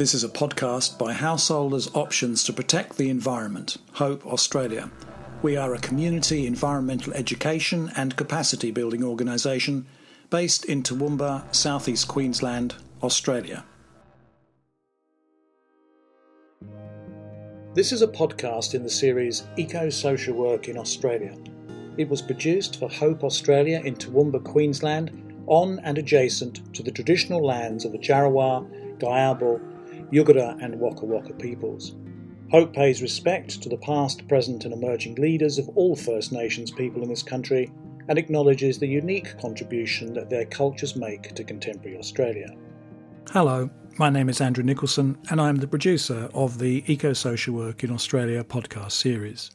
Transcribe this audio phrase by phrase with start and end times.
[0.00, 4.90] This is a podcast by Householders Options to Protect the Environment, Hope Australia.
[5.42, 9.84] We are a community environmental education and capacity building organisation
[10.30, 13.66] based in Toowoomba, southeast Queensland, Australia.
[17.74, 21.36] This is a podcast in the series Eco Social Work in Australia.
[21.98, 25.10] It was produced for Hope Australia in Toowoomba, Queensland,
[25.46, 28.66] on and adjacent to the traditional lands of the Djarrawa,
[28.98, 29.69] Giabal,
[30.12, 31.94] Yugara, and Waka Waka peoples.
[32.50, 37.02] Hope pays respect to the past, present, and emerging leaders of all First Nations people
[37.02, 37.70] in this country
[38.08, 42.48] and acknowledges the unique contribution that their cultures make to contemporary Australia.
[43.30, 47.84] Hello, my name is Andrew Nicholson, and I'm the producer of the Eco Social Work
[47.84, 49.52] in Australia podcast series.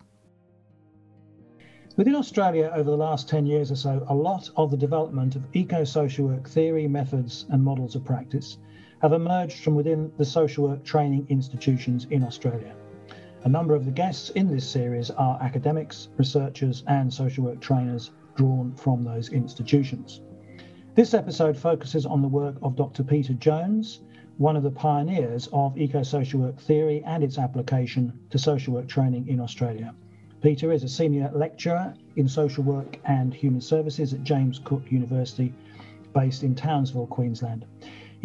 [1.98, 5.44] Within Australia, over the last 10 years or so, a lot of the development of
[5.54, 8.58] eco social work theory, methods, and models of practice
[9.06, 12.76] have emerged from within the social work training institutions in Australia.
[13.44, 18.10] A number of the guests in this series are academics, researchers, and social work trainers
[18.36, 20.22] drawn from those institutions.
[20.96, 23.04] This episode focuses on the work of Dr.
[23.04, 24.02] Peter Jones,
[24.38, 28.88] one of the pioneers of eco social work theory and its application to social work
[28.88, 29.94] training in Australia.
[30.42, 35.54] Peter is a senior lecturer in social work and human services at James Cook University,
[36.16, 37.68] based in Townsville, Queensland.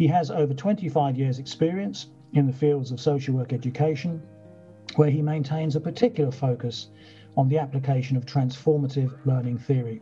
[0.01, 4.19] He has over 25 years' experience in the fields of social work education,
[4.95, 6.89] where he maintains a particular focus
[7.37, 10.01] on the application of transformative learning theory.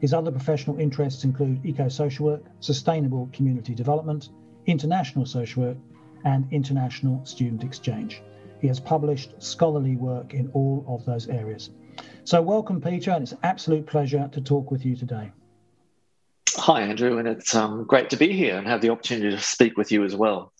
[0.00, 4.30] His other professional interests include eco social work, sustainable community development,
[4.66, 5.76] international social work,
[6.24, 8.24] and international student exchange.
[8.60, 11.70] He has published scholarly work in all of those areas.
[12.24, 15.30] So, welcome, Peter, and it's an absolute pleasure to talk with you today.
[16.58, 19.76] Hi, Andrew, and it's um, great to be here and have the opportunity to speak
[19.76, 20.52] with you as well.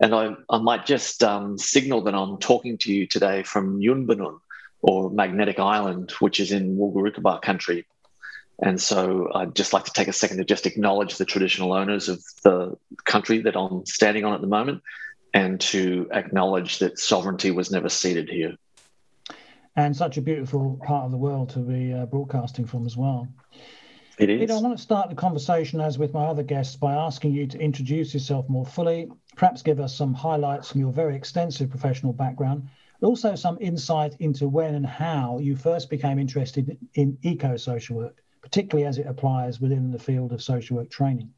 [0.00, 4.40] And I, I might just um, signal that I'm talking to you today from Yunbenun,
[4.80, 7.86] or Magnetic Island, which is in Wulgurukaba country.
[8.62, 12.08] And so I'd just like to take a second to just acknowledge the traditional owners
[12.08, 14.82] of the country that I'm standing on at the moment
[15.34, 18.56] and to acknowledge that sovereignty was never ceded here.
[19.76, 23.28] And such a beautiful part of the world to be uh, broadcasting from as well.
[24.18, 24.50] It is.
[24.50, 27.58] I want to start the conversation, as with my other guests, by asking you to
[27.58, 32.68] introduce yourself more fully, perhaps give us some highlights from your very extensive professional background,
[33.00, 37.96] but also some insight into when and how you first became interested in eco social
[37.96, 41.32] work, particularly as it applies within the field of social work training.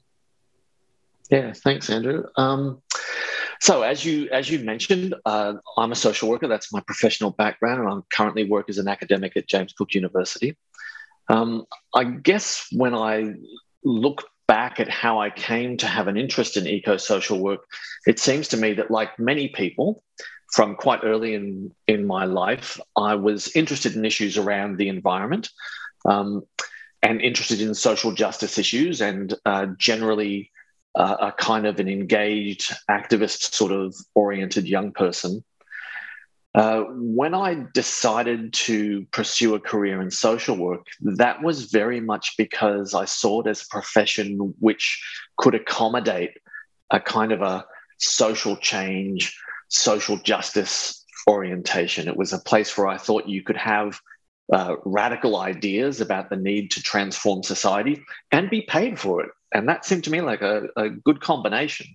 [1.31, 2.25] Yeah, thanks, Andrew.
[2.37, 2.83] Um,
[3.61, 6.47] so, as you as you mentioned, uh, I'm a social worker.
[6.47, 10.57] That's my professional background, and I currently work as an academic at James Cook University.
[11.29, 11.65] Um,
[11.95, 13.35] I guess when I
[13.85, 17.61] look back at how I came to have an interest in eco social work,
[18.07, 20.03] it seems to me that, like many people,
[20.53, 25.51] from quite early in, in my life, I was interested in issues around the environment
[26.09, 26.43] um,
[27.03, 30.51] and interested in social justice issues and uh, generally
[30.95, 35.45] uh, a kind of an engaged, activist sort of oriented young person.
[36.57, 42.33] Uh, when I decided to pursue a career in social work, that was very much
[42.39, 45.05] because I saw it as a profession which
[45.37, 46.31] could accommodate
[46.91, 47.67] a kind of a
[47.99, 52.09] social change, social justice orientation.
[52.09, 54.01] It was a place where I thought you could have
[54.51, 58.03] uh, radical ideas about the need to transform society
[58.33, 59.31] and be paid for it.
[59.53, 61.87] And that seemed to me like a, a good combination.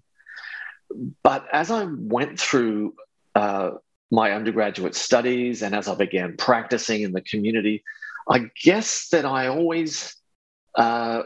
[1.24, 2.94] But as I went through
[3.34, 3.72] uh,
[4.12, 7.84] my undergraduate studies and as I began practicing in the community,
[8.30, 10.16] I guess that I always
[10.76, 11.24] uh,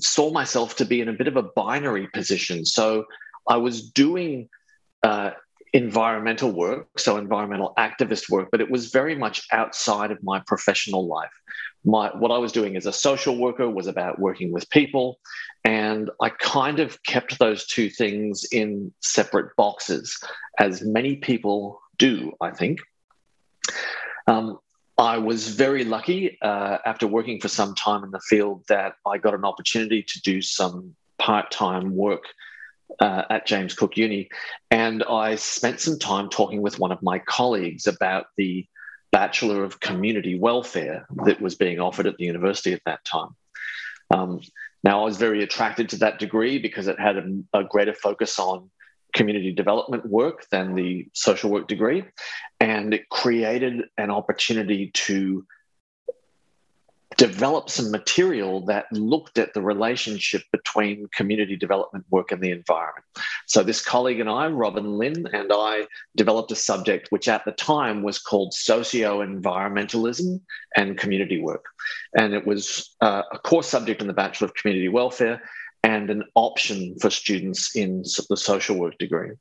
[0.00, 2.64] saw myself to be in a bit of a binary position.
[2.64, 3.04] So
[3.48, 4.48] I was doing
[5.02, 5.30] uh,
[5.72, 11.06] environmental work, so environmental activist work, but it was very much outside of my professional
[11.06, 11.32] life.
[11.84, 15.18] My, what I was doing as a social worker was about working with people,
[15.64, 20.18] and I kind of kept those two things in separate boxes,
[20.58, 22.80] as many people do, I think.
[24.26, 24.58] Um,
[24.98, 29.18] I was very lucky uh, after working for some time in the field that I
[29.18, 32.24] got an opportunity to do some part time work
[33.00, 34.28] uh, at James Cook Uni.
[34.70, 38.66] And I spent some time talking with one of my colleagues about the
[39.12, 43.34] Bachelor of Community Welfare that was being offered at the university at that time.
[44.10, 44.40] Um,
[44.82, 48.38] now, I was very attracted to that degree because it had a, a greater focus
[48.38, 48.70] on
[49.16, 52.04] community development work than the social work degree.
[52.60, 55.44] And it created an opportunity to
[57.16, 63.06] develop some material that looked at the relationship between community development work and the environment.
[63.46, 67.52] So, this colleague and I, Robyn Lynn, and I developed a subject which at the
[67.52, 70.40] time was called socio environmentalism
[70.76, 71.64] and community work.
[72.18, 75.40] And it was uh, a core subject in the Bachelor of Community Welfare
[75.86, 79.32] and an option for students in the social work degree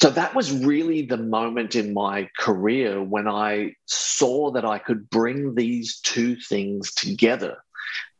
[0.00, 5.08] so that was really the moment in my career when I saw that I could
[5.10, 7.58] bring these two things together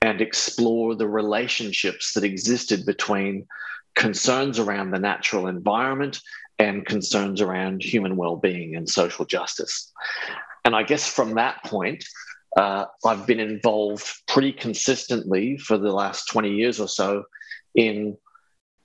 [0.02, 3.46] and explore the relationships that existed between
[3.94, 6.20] concerns around the natural environment
[6.58, 9.90] and concerns around human well-being and social justice.
[10.64, 12.04] And I guess from that point,
[12.56, 17.24] uh, I've been involved pretty consistently for the last 20 years or so
[17.74, 18.16] in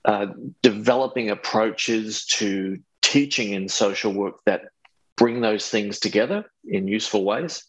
[0.04, 0.26] uh,
[0.62, 4.62] developing approaches to teaching in social work that
[5.16, 7.64] bring those things together in useful ways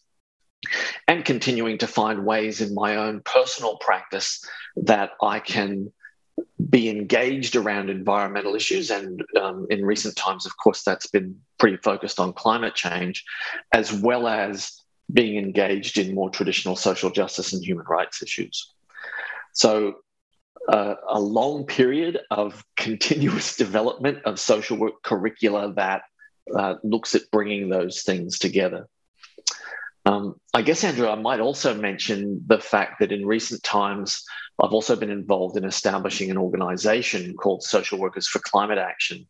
[1.08, 4.44] and continuing to find ways in my own personal practice
[4.76, 5.92] that I can
[6.70, 8.90] be engaged around environmental issues.
[8.90, 13.24] And um, in recent times, of course, that's been pretty focused on climate change,
[13.72, 14.81] as well as
[15.12, 18.72] being engaged in more traditional social justice and human rights issues.
[19.52, 19.96] So
[20.68, 26.02] a, a long period of continuous development of social work curricula that
[26.56, 28.88] uh, looks at bringing those things together.
[30.04, 34.24] Um, I guess, Andrew, I might also mention the fact that in recent times,
[34.60, 39.26] I've also been involved in establishing an organization called Social Workers for Climate Action,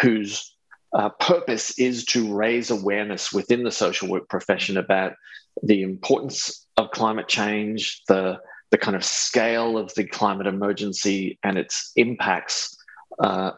[0.00, 0.54] whose
[0.94, 5.14] uh, purpose is to raise awareness within the social work profession about
[5.62, 8.38] the importance of climate change, the
[8.70, 12.74] the kind of scale of the climate emergency and its impacts
[13.22, 13.50] uh,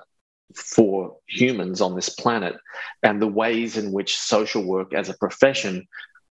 [0.57, 2.57] for humans on this planet,
[3.05, 5.87] and the ways in which social work as a profession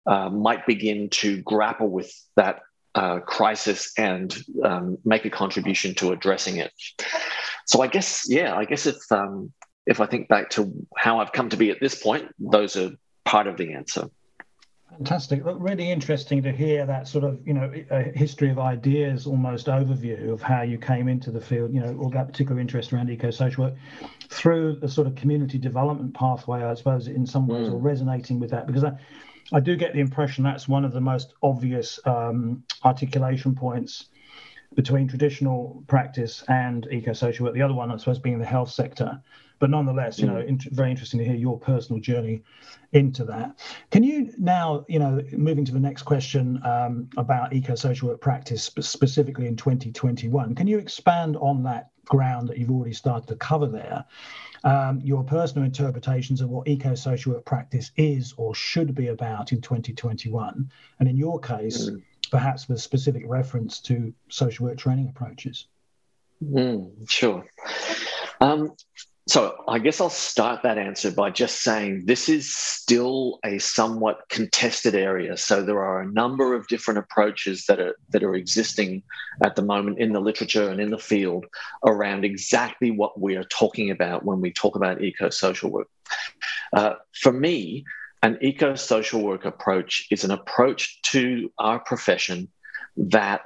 [0.06, 2.60] uh, might begin to grapple with that
[2.96, 6.72] uh, crisis and um, make a contribution to addressing it.
[7.66, 9.52] So I guess, yeah, I guess if um,
[9.86, 12.90] if I think back to how I've come to be at this point, those are
[13.24, 14.08] part of the answer.
[14.90, 15.40] Fantastic.
[15.44, 20.30] Really interesting to hear that sort of, you know, a history of ideas almost overview
[20.30, 23.64] of how you came into the field, you know, all that particular interest around eco-social
[23.64, 23.74] work
[24.28, 27.72] through the sort of community development pathway, I suppose, in some ways, mm.
[27.72, 28.92] or resonating with that, because I,
[29.50, 34.10] I do get the impression that's one of the most obvious um, articulation points
[34.74, 37.54] between traditional practice and eco-social work.
[37.54, 39.22] The other one, I suppose, being the health sector.
[39.62, 40.48] But nonetheless, you know, mm.
[40.48, 42.42] in, very interesting to hear your personal journey
[42.90, 43.60] into that.
[43.92, 48.72] Can you now, you know, moving to the next question um, about eco-social work practice
[48.80, 53.68] specifically in 2021, can you expand on that ground that you've already started to cover
[53.68, 54.04] there?
[54.64, 59.60] Um, your personal interpretations of what eco-social work practice is or should be about in
[59.60, 62.02] 2021, and in your case, mm.
[62.32, 65.68] perhaps with specific reference to social work training approaches.
[66.42, 67.46] Mm, sure.
[68.40, 68.74] Um,
[69.28, 74.28] so I guess I'll start that answer by just saying this is still a somewhat
[74.28, 75.36] contested area.
[75.36, 79.04] So there are a number of different approaches that are that are existing
[79.44, 81.46] at the moment in the literature and in the field
[81.86, 85.88] around exactly what we are talking about when we talk about eco-social work.
[86.72, 87.84] Uh, for me,
[88.24, 92.48] an eco-social work approach is an approach to our profession
[92.96, 93.42] that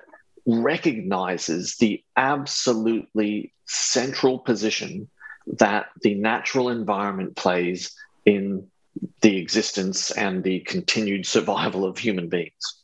[0.46, 5.10] recognizes the absolutely central position
[5.46, 8.66] that the natural environment plays in
[9.20, 12.82] the existence and the continued survival of human beings.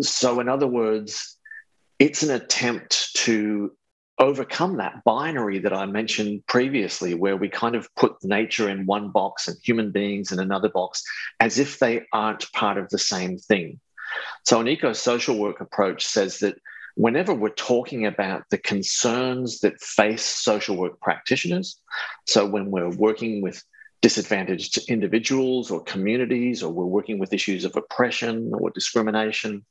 [0.00, 1.36] So, in other words,
[1.98, 3.72] it's an attempt to
[4.18, 9.10] overcome that binary that I mentioned previously, where we kind of put nature in one
[9.10, 11.02] box and human beings in another box
[11.40, 13.80] as if they aren't part of the same thing.
[14.44, 16.56] So, an eco social work approach says that
[16.94, 21.80] whenever we're talking about the concerns that face social work practitioners,
[22.26, 23.62] so when we're working with
[24.00, 29.64] disadvantaged individuals or communities, or we're working with issues of oppression or discrimination,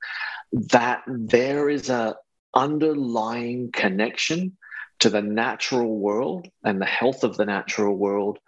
[0.51, 2.15] that there is a
[2.55, 4.57] underlying connection
[4.99, 8.39] to the natural world and the health of the natural world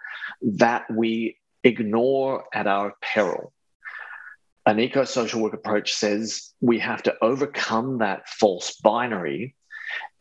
[0.41, 3.51] that we ignore at our peril
[4.65, 9.55] an eco social work approach says we have to overcome that false binary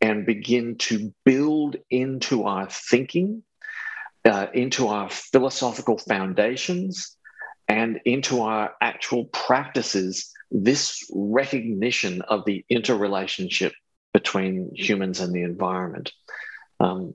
[0.01, 3.43] and begin to build into our thinking,
[4.25, 7.17] uh, into our philosophical foundations,
[7.69, 13.73] and into our actual practices this recognition of the interrelationship
[14.13, 16.13] between humans and the environment.
[16.81, 17.15] Um,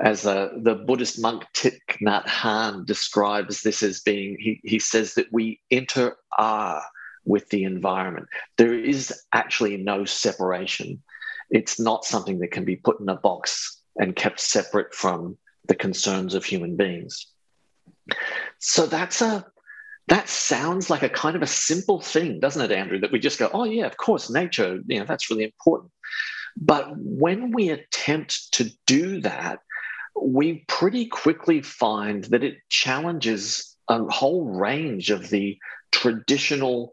[0.00, 5.32] as the Buddhist monk Thich Nhat Hanh describes this as being, he, he says that
[5.32, 6.82] we enter are
[7.24, 8.26] with the environment.
[8.56, 11.02] There is actually no separation.
[11.50, 15.36] It's not something that can be put in a box and kept separate from
[15.68, 17.26] the concerns of human beings.
[18.58, 19.46] So that's a
[20.08, 22.98] that sounds like a kind of a simple thing, doesn't it, Andrew?
[22.98, 25.92] That we just go, oh yeah, of course, nature, you know, that's really important.
[26.56, 29.60] But when we attempt to do that,
[30.20, 35.58] we pretty quickly find that it challenges a whole range of the
[35.90, 36.92] traditional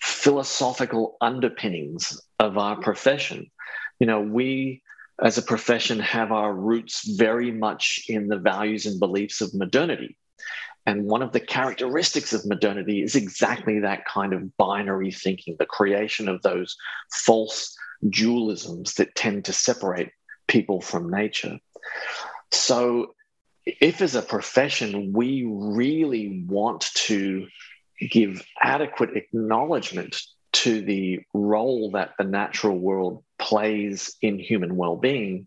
[0.00, 3.50] philosophical underpinnings of our profession.
[3.98, 4.82] You know, we
[5.22, 10.16] as a profession have our roots very much in the values and beliefs of modernity.
[10.86, 15.66] And one of the characteristics of modernity is exactly that kind of binary thinking, the
[15.66, 16.76] creation of those
[17.12, 20.10] false dualisms that tend to separate
[20.48, 21.58] people from nature.
[22.52, 23.14] So,
[23.66, 27.46] if as a profession we really want to
[28.00, 30.20] give adequate acknowledgement
[30.52, 35.46] to the role that the natural world plays in human well being,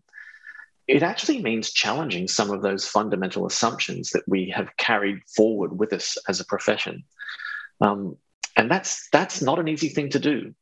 [0.86, 5.92] it actually means challenging some of those fundamental assumptions that we have carried forward with
[5.92, 7.04] us as a profession.
[7.80, 8.16] Um,
[8.56, 10.54] and that's that's not an easy thing to do.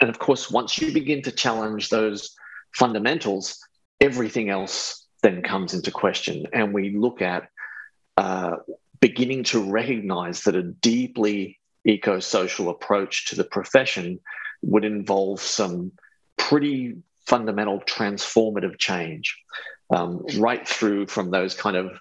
[0.00, 2.34] And of course, once you begin to challenge those
[2.74, 3.58] fundamentals,
[4.00, 6.46] everything else then comes into question.
[6.52, 7.48] And we look at
[8.16, 8.56] uh,
[9.00, 14.20] beginning to recognize that a deeply eco social approach to the profession
[14.62, 15.92] would involve some
[16.36, 19.36] pretty fundamental transformative change,
[19.94, 21.92] um, right through from those kind of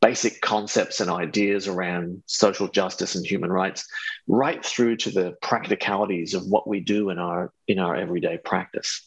[0.00, 3.86] basic concepts and ideas around social justice and human rights
[4.28, 9.06] right through to the practicalities of what we do in our in our everyday practice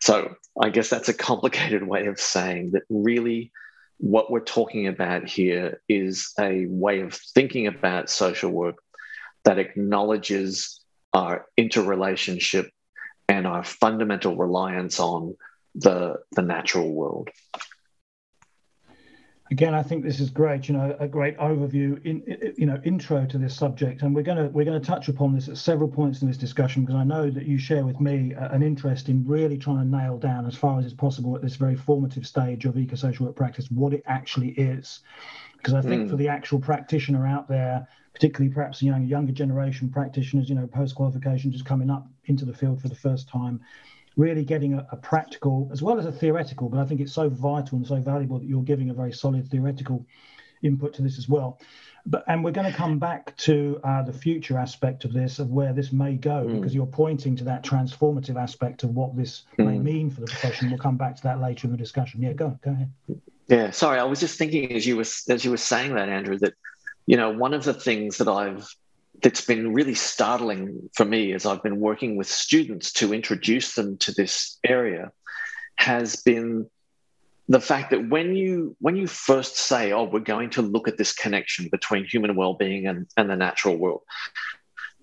[0.00, 3.50] so i guess that's a complicated way of saying that really
[3.98, 8.76] what we're talking about here is a way of thinking about social work
[9.44, 10.80] that acknowledges
[11.12, 12.70] our interrelationship
[13.28, 15.36] and our fundamental reliance on
[15.74, 17.30] the the natural world
[19.52, 20.66] again, I think this is great.
[20.66, 24.38] You know, a great overview, in you know, intro to this subject, and we're going
[24.38, 27.04] to we're going to touch upon this at several points in this discussion because I
[27.04, 30.56] know that you share with me an interest in really trying to nail down as
[30.56, 34.02] far as is possible at this very formative stage of eco-social work practice what it
[34.06, 35.00] actually is.
[35.58, 36.10] Because I think mm.
[36.10, 40.66] for the actual practitioner out there, particularly perhaps you know younger generation practitioners, you know,
[40.66, 43.60] post qualification just coming up into the field for the first time
[44.16, 46.68] really getting a, a, practical as well as a theoretical.
[46.68, 49.48] But I think it's so vital and so valuable that you're giving a very solid
[49.50, 50.04] theoretical
[50.62, 51.58] input to this as well.
[52.04, 55.50] But and we're going to come back to uh, the future aspect of this, of
[55.50, 56.56] where this may go, mm.
[56.56, 59.66] because you're pointing to that transformative aspect of what this mm.
[59.66, 60.68] may mean for the profession.
[60.68, 62.20] We'll come back to that later in the discussion.
[62.20, 62.90] Yeah, go go ahead.
[63.46, 66.38] Yeah, sorry, I was just thinking as you were as you were saying that, Andrew,
[66.38, 66.54] that
[67.06, 68.74] you know one of the things that I've
[69.22, 73.96] that's been really startling for me as I've been working with students to introduce them
[73.98, 75.12] to this area
[75.76, 76.68] has been
[77.48, 80.96] the fact that when you when you first say, "Oh, we're going to look at
[80.96, 84.02] this connection between human well-being and, and the natural world,"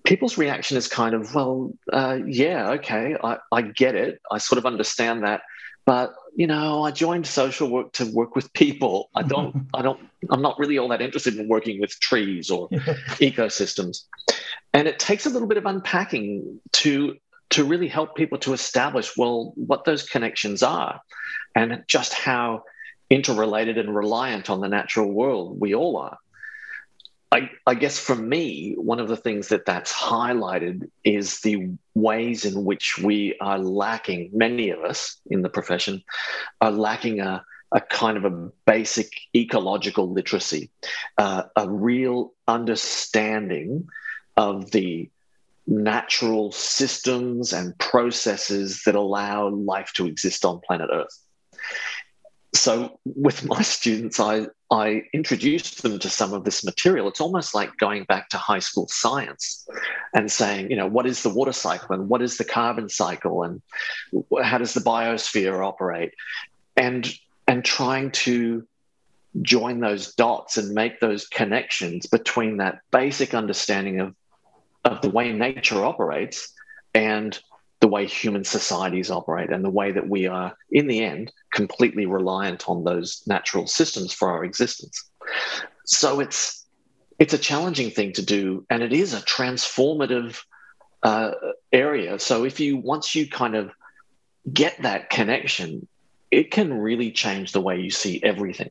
[0.04, 4.20] people's reaction is kind of, "Well, uh, yeah, okay, I, I get it.
[4.30, 5.42] I sort of understand that."
[5.86, 9.10] but you know i joined social work to work with people.
[9.14, 12.68] I don't i don't i'm not really all that interested in working with trees or
[12.68, 14.04] ecosystems.
[14.72, 17.16] And it takes a little bit of unpacking to
[17.50, 21.00] to really help people to establish well what those connections are
[21.54, 22.62] and just how
[23.10, 26.16] interrelated and reliant on the natural world we all are
[27.32, 32.44] I, I, guess for me, one of the things that that's highlighted is the ways
[32.44, 36.02] in which we are lacking, many of us in the profession
[36.60, 40.70] are lacking a, a kind of a basic ecological literacy,
[41.18, 43.88] uh, a real understanding
[44.36, 45.08] of the
[45.68, 51.16] natural systems and processes that allow life to exist on planet Earth.
[52.54, 57.08] So with my students i i introduced them to some of this material.
[57.08, 59.68] It's almost like going back to high school science
[60.14, 63.42] and saying you know what is the water cycle and what is the carbon cycle
[63.42, 63.60] and
[64.42, 66.14] how does the biosphere operate?
[66.76, 67.12] And
[67.48, 68.66] and trying to
[69.42, 74.14] join those dots and make those connections between that basic understanding of
[74.84, 76.52] of the way nature operates
[76.94, 77.38] and
[77.80, 82.06] the way human societies operate and the way that we are, in the end, completely
[82.06, 85.10] reliant on those natural systems for our existence.
[85.84, 86.66] So it's
[87.18, 90.42] it's a challenging thing to do, and it is a transformative
[91.02, 91.32] uh,
[91.72, 92.18] area.
[92.18, 93.70] So if you once you kind of
[94.52, 95.86] get that connection,
[96.30, 98.70] it can really change the way you see everything.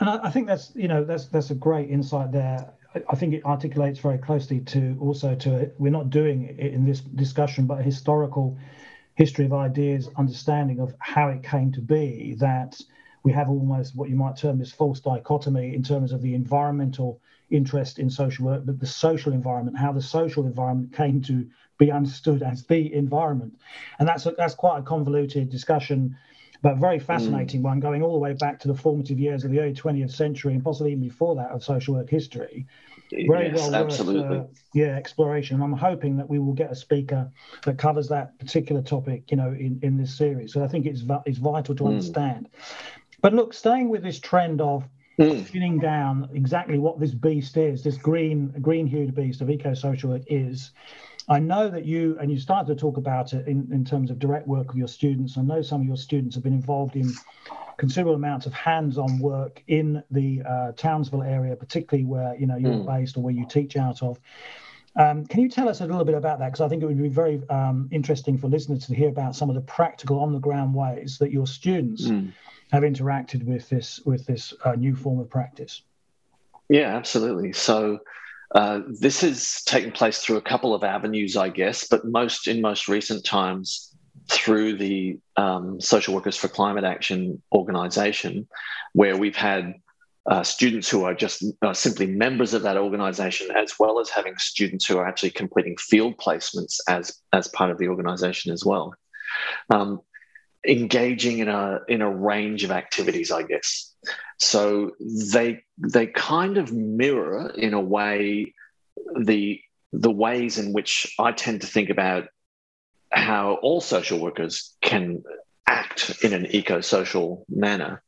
[0.00, 2.74] And I, I think that's you know that's that's a great insight there
[3.08, 7.00] I think it articulates very closely to also to we're not doing it in this
[7.00, 8.56] discussion, but a historical
[9.14, 12.80] history of ideas, understanding of how it came to be that
[13.22, 17.20] we have almost what you might term this false dichotomy in terms of the environmental
[17.50, 21.48] interest in social work, but the social environment, how the social environment came to
[21.78, 23.58] be understood as the environment,
[23.98, 26.16] and that's a, that's quite a convoluted discussion
[26.62, 27.64] but very fascinating mm.
[27.64, 30.54] one going all the way back to the formative years of the early 20th century
[30.54, 32.66] and possibly even before that of social work history.
[33.12, 34.38] Very yes, well absolutely.
[34.38, 35.62] Worth, uh, yeah, exploration.
[35.62, 37.30] I'm hoping that we will get a speaker
[37.64, 40.52] that covers that particular topic, you know, in, in this series.
[40.52, 41.88] So I think it's it's vital to mm.
[41.88, 42.48] understand.
[43.20, 45.50] But look, staying with this trend of mm.
[45.50, 50.10] pinning down exactly what this beast is, this green green hued beast of eco social
[50.10, 50.72] work is,
[51.28, 54.18] I know that you, and you started to talk about it in, in terms of
[54.18, 55.36] direct work of your students.
[55.36, 57.12] I know some of your students have been involved in
[57.78, 62.72] considerable amounts of hands-on work in the uh, Townsville area, particularly where you know you're
[62.72, 62.86] mm.
[62.86, 64.20] based or where you teach out of.
[64.94, 66.46] Um, can you tell us a little bit about that?
[66.46, 69.50] Because I think it would be very um, interesting for listeners to hear about some
[69.50, 72.32] of the practical, on-the-ground ways that your students mm.
[72.72, 75.82] have interacted with this with this uh, new form of practice.
[76.68, 77.52] Yeah, absolutely.
[77.52, 78.00] So
[78.54, 82.60] uh, this has taken place through a couple of avenues, I guess, but most in
[82.60, 83.92] most recent times
[84.28, 88.48] through the um, Social Workers for Climate Action organization,
[88.92, 89.74] where we've had
[90.26, 94.36] uh, students who are just uh, simply members of that organization, as well as having
[94.38, 98.94] students who are actually completing field placements as, as part of the organization as well.
[99.70, 100.00] Um,
[100.66, 103.94] engaging in a in a range of activities, I guess.
[104.38, 108.54] So they they kind of mirror in a way
[109.18, 109.60] the
[109.92, 112.28] the ways in which I tend to think about
[113.10, 115.22] how all social workers can
[115.66, 118.02] act in an eco-social manner.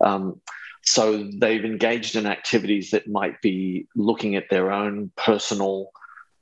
[0.00, 0.40] Um,
[0.82, 5.90] so they've engaged in activities that might be looking at their own personal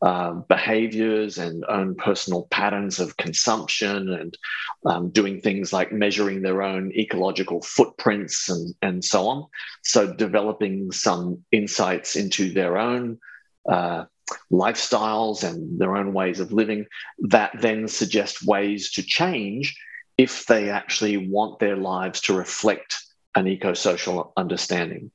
[0.04, 4.36] uh, behaviors and own personal patterns of consumption and
[4.84, 9.46] um, doing things like measuring their own ecological footprints and, and so on.
[9.82, 13.18] So, developing some insights into their own
[13.66, 14.04] uh,
[14.52, 16.84] lifestyles and their own ways of living
[17.20, 19.74] that then suggest ways to change
[20.18, 23.02] if they actually want their lives to reflect
[23.36, 25.10] an eco social understanding.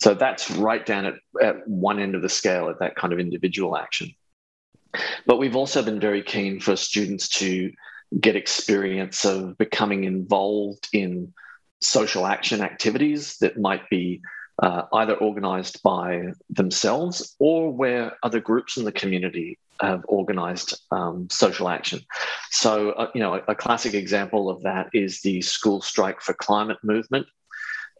[0.00, 3.18] So that's right down at, at one end of the scale at that kind of
[3.18, 4.14] individual action.
[5.26, 7.72] But we've also been very keen for students to
[8.20, 11.32] get experience of becoming involved in
[11.80, 14.20] social action activities that might be
[14.62, 21.28] uh, either organized by themselves or where other groups in the community have organized um,
[21.30, 22.00] social action.
[22.50, 26.34] So, uh, you know, a, a, classic example of that is the School Strike for
[26.34, 27.28] Climate movement.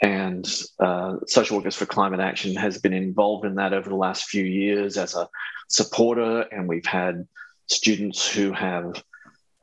[0.01, 0.47] And
[0.79, 4.45] uh, Social Workers for Climate Action has been involved in that over the last few
[4.45, 5.29] years as a
[5.69, 7.27] supporter, and we've had
[7.67, 9.03] students who have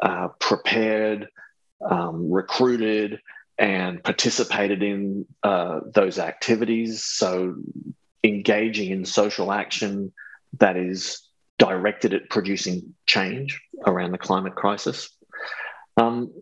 [0.01, 1.29] uh, prepared,
[1.89, 3.21] um, recruited,
[3.57, 7.03] and participated in uh, those activities.
[7.05, 7.55] So,
[8.23, 10.11] engaging in social action
[10.57, 11.21] that is
[11.57, 15.09] directed at producing change around the climate crisis.
[15.95, 16.33] Um,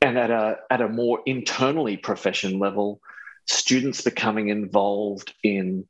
[0.00, 3.00] and at a, at a more internally profession level,
[3.46, 5.86] students becoming involved in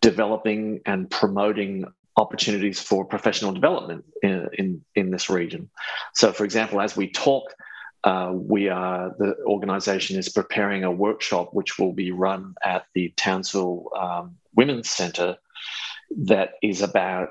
[0.00, 5.70] developing and promoting opportunities for professional development in, in, in this region.
[6.14, 7.54] So, for example, as we talk,
[8.04, 13.12] uh, we are the organization is preparing a workshop which will be run at the
[13.16, 15.36] Townsville um, Women's Center
[16.16, 17.30] that is about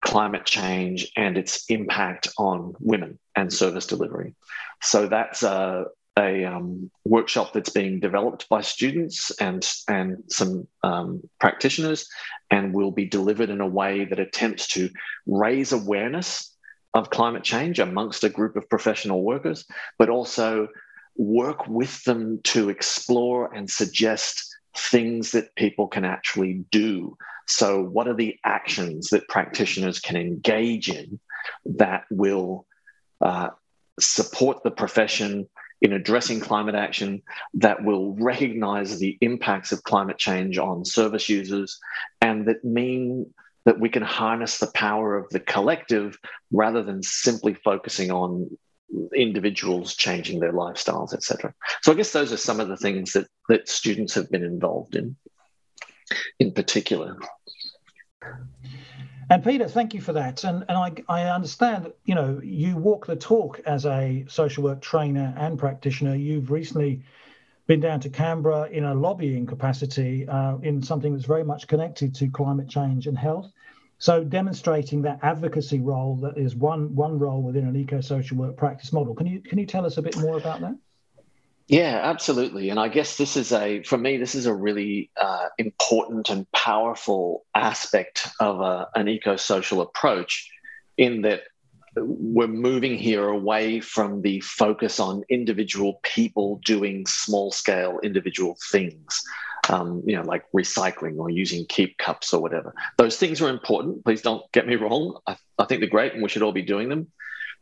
[0.00, 4.34] climate change and its impact on women and service delivery.
[4.80, 5.86] So that's a,
[6.18, 12.08] a um, workshop that's being developed by students and and some um, practitioners,
[12.50, 14.90] and will be delivered in a way that attempts to
[15.26, 16.54] raise awareness
[16.94, 19.64] of climate change amongst a group of professional workers,
[19.98, 20.68] but also
[21.16, 27.16] work with them to explore and suggest things that people can actually do.
[27.46, 31.18] So, what are the actions that practitioners can engage in
[31.64, 32.66] that will
[33.20, 33.50] uh,
[33.98, 35.48] support the profession
[35.80, 37.22] in addressing climate action
[37.54, 41.78] that will recognize the impacts of climate change on service users
[42.20, 43.32] and that mean
[43.64, 46.18] that we can harness the power of the collective
[46.50, 48.50] rather than simply focusing on
[49.14, 53.26] individuals changing their lifestyles etc so i guess those are some of the things that
[53.48, 55.14] that students have been involved in
[56.40, 57.16] in particular
[59.30, 60.44] and Peter, thank you for that.
[60.44, 64.64] And and I, I understand that you know you walk the talk as a social
[64.64, 66.14] work trainer and practitioner.
[66.14, 67.02] You've recently
[67.66, 72.14] been down to Canberra in a lobbying capacity uh, in something that's very much connected
[72.16, 73.52] to climate change and health.
[73.98, 78.92] So demonstrating that advocacy role that is one one role within an eco-social work practice
[78.92, 79.14] model.
[79.14, 80.76] Can you can you tell us a bit more about that?
[81.68, 82.70] Yeah, absolutely.
[82.70, 86.50] And I guess this is a, for me, this is a really uh, important and
[86.52, 90.50] powerful aspect of a, an eco social approach
[90.96, 91.42] in that
[91.94, 99.22] we're moving here away from the focus on individual people doing small scale individual things,
[99.68, 102.74] um, you know, like recycling or using keep cups or whatever.
[102.96, 104.04] Those things are important.
[104.04, 105.18] Please don't get me wrong.
[105.26, 107.08] I, I think they're great and we should all be doing them.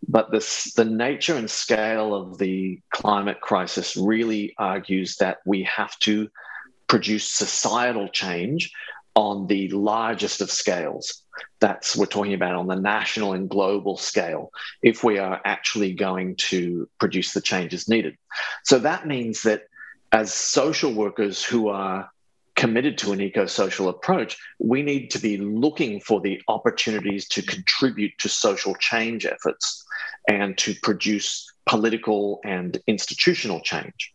[0.09, 5.99] But this, the nature and scale of the climate crisis really argues that we have
[6.01, 6.29] to
[6.87, 8.73] produce societal change
[9.15, 11.23] on the largest of scales.
[11.59, 14.51] That's we're talking about on the national and global scale
[14.83, 18.17] if we are actually going to produce the changes needed.
[18.65, 19.63] So that means that
[20.13, 22.11] as social workers who are
[22.57, 27.42] committed to an eco social approach, we need to be looking for the opportunities to
[27.42, 29.85] contribute to social change efforts
[30.29, 34.12] and to produce political and institutional change.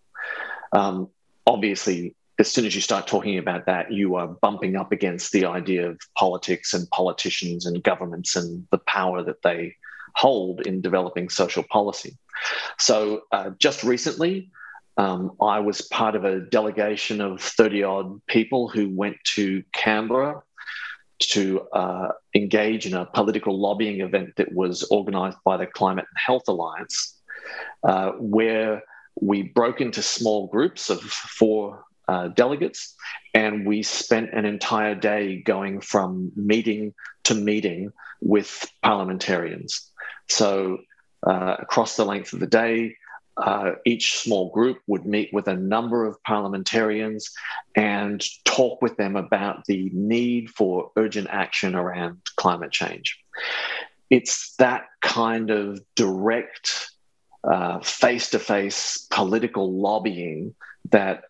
[0.73, 1.10] Um,
[1.45, 5.45] obviously, as soon as you start talking about that, you are bumping up against the
[5.45, 9.75] idea of politics and politicians and governments and the power that they
[10.15, 12.17] hold in developing social policy.
[12.80, 14.49] So, uh, just recently,
[14.97, 20.43] um, I was part of a delegation of 30 odd people who went to Canberra
[21.19, 26.17] to uh, engage in a political lobbying event that was organized by the Climate and
[26.17, 27.15] Health Alliance,
[27.84, 28.84] uh, where
[29.19, 32.95] we broke into small groups of four uh, delegates,
[33.34, 39.89] and we spent an entire day going from meeting to meeting with parliamentarians.
[40.27, 40.80] So,
[41.25, 42.95] uh, across the length of the day,
[43.38, 47.32] uh, each small group would meet with a number of parliamentarians
[47.76, 53.20] and talk with them about the need for urgent action around climate change.
[54.10, 56.91] It's that kind of direct,
[57.84, 60.54] face to face political lobbying
[60.91, 61.24] that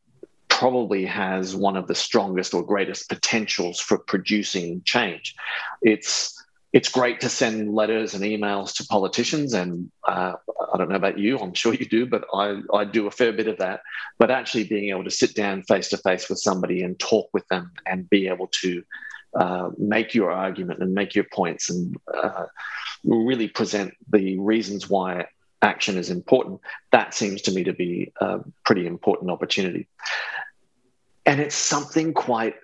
[0.50, 5.36] probably has one of the strongest or greatest potentials for producing change.
[5.82, 6.41] It's
[6.74, 10.34] it's great to send letters and emails to politicians, and uh,
[10.74, 13.34] I don't know about you, I'm sure you do, but I, I do a fair
[13.34, 13.82] bit of that.
[14.18, 17.46] But actually being able to sit down face to face with somebody and talk with
[17.50, 18.84] them and be able to
[19.36, 22.46] uh, make your argument and make your points and uh,
[23.04, 25.26] really present the reasons why
[25.62, 29.88] action is important, that seems to me to be a pretty important opportunity.
[31.26, 32.56] And it's something quite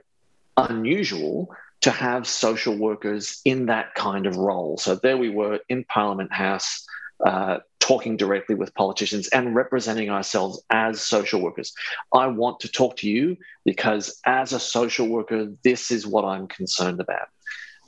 [0.56, 4.78] unusual to have social workers in that kind of role.
[4.78, 6.86] So there we were in Parliament House.
[7.26, 11.74] Uh, talking directly with politicians and representing ourselves as social workers.
[12.14, 16.48] I want to talk to you because, as a social worker, this is what I'm
[16.48, 17.30] concerned about.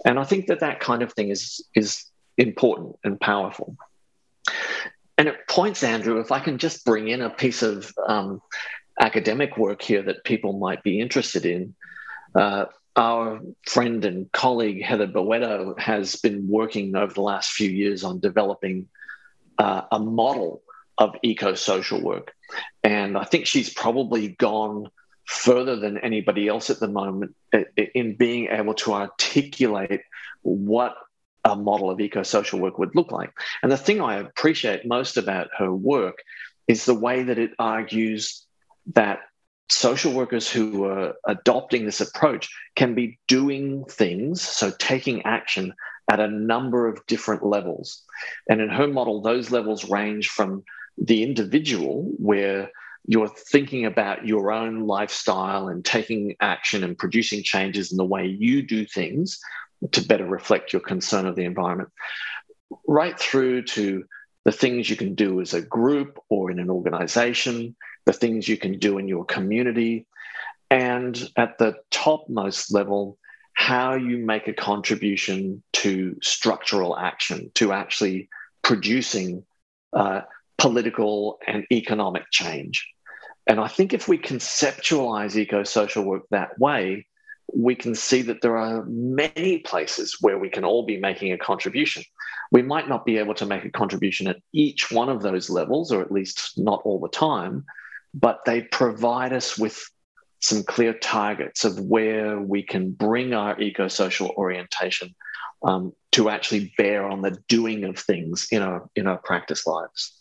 [0.06, 2.06] And I think that that kind of thing is, is
[2.38, 3.76] important and powerful.
[5.18, 8.42] And it points, Andrew, if I can just bring in a piece of um,
[9.02, 11.76] academic work here that people might be interested in.
[12.34, 12.66] Uh,
[13.00, 18.20] our friend and colleague Heather Boetto has been working over the last few years on
[18.20, 18.90] developing
[19.58, 20.62] uh, a model
[20.98, 22.34] of eco social work.
[22.84, 24.90] And I think she's probably gone
[25.26, 27.36] further than anybody else at the moment
[27.78, 30.02] in being able to articulate
[30.42, 30.96] what
[31.46, 33.32] a model of eco social work would look like.
[33.64, 36.18] And the thing I appreciate most about her work
[36.68, 38.46] is the way that it argues
[38.94, 39.20] that
[39.70, 45.74] social workers who are adopting this approach can be doing things, so taking action
[46.12, 48.04] at a number of different levels.
[48.50, 50.64] And in her model, those levels range from
[50.98, 52.72] the individual, where
[53.06, 58.26] you're thinking about your own lifestyle and taking action and producing changes in the way
[58.26, 59.40] you do things
[59.92, 61.90] to better reflect your concern of the environment,
[62.88, 64.04] right through to
[64.46, 67.76] the things you can do as a group or in an organization,
[68.06, 70.06] the things you can do in your community,
[70.72, 73.18] and at the topmost level,
[73.54, 78.30] how you make a contribution to structural action, to actually
[78.62, 79.44] producing
[79.94, 80.22] uh,
[80.58, 82.88] political and economic change.
[83.48, 87.08] And I think if we conceptualize eco social work that way,
[87.54, 91.38] we can see that there are many places where we can all be making a
[91.38, 92.04] contribution.
[92.52, 95.92] We might not be able to make a contribution at each one of those levels,
[95.92, 97.66] or at least not all the time,
[98.14, 99.80] but they provide us with
[100.40, 105.14] some clear targets of where we can bring our eco social orientation
[105.64, 110.19] um, to actually bear on the doing of things in our, in our practice lives.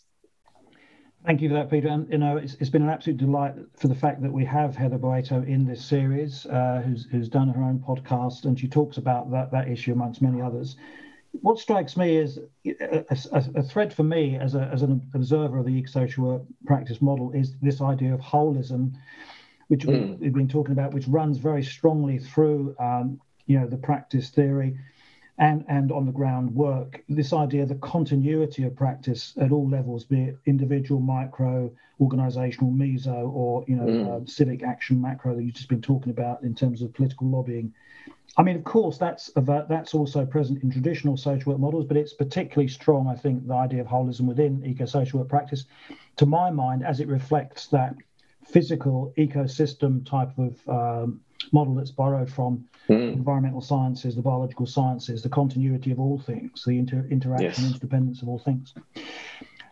[1.25, 1.89] Thank you for that, Peter.
[1.89, 4.75] And you know, it's, it's been an absolute delight for the fact that we have
[4.75, 8.97] Heather Boetto in this series, uh, who's who's done her own podcast, and she talks
[8.97, 10.77] about that that issue amongst many others.
[11.41, 15.59] What strikes me is a, a, a thread for me as, a, as an observer
[15.59, 18.93] of the eco-social work practice model is this idea of holism,
[19.67, 20.17] which mm.
[20.17, 24.77] we've been talking about, which runs very strongly through um, you know the practice theory
[25.39, 27.01] and, and on the ground work.
[27.07, 31.71] This idea of the continuity of practice at all levels, be it individual, micro,
[32.01, 34.21] organizational, meso, or you know, mm.
[34.21, 37.73] uh, civic action, macro that you've just been talking about in terms of political lobbying.
[38.37, 42.13] I mean, of course, that's that's also present in traditional social work models, but it's
[42.13, 45.65] particularly strong, I think, the idea of holism within eco-social work practice,
[46.17, 47.95] to my mind, as it reflects that
[48.45, 51.21] physical ecosystem type of um,
[51.51, 53.13] model that's borrowed from mm.
[53.13, 57.65] environmental sciences, the biological sciences, the continuity of all things, the inter- interaction, yes.
[57.65, 58.73] interdependence of all things.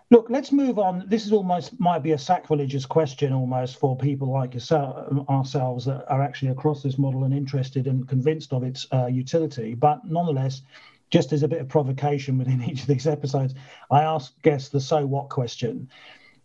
[0.09, 1.03] Look, let's move on.
[1.07, 6.09] This is almost might be a sacrilegious question almost for people like yourself, ourselves that
[6.09, 9.73] are actually across this model and interested and convinced of its uh, utility.
[9.73, 10.61] But nonetheless,
[11.09, 13.53] just as a bit of provocation within each of these episodes,
[13.91, 15.89] I ask guests the so what question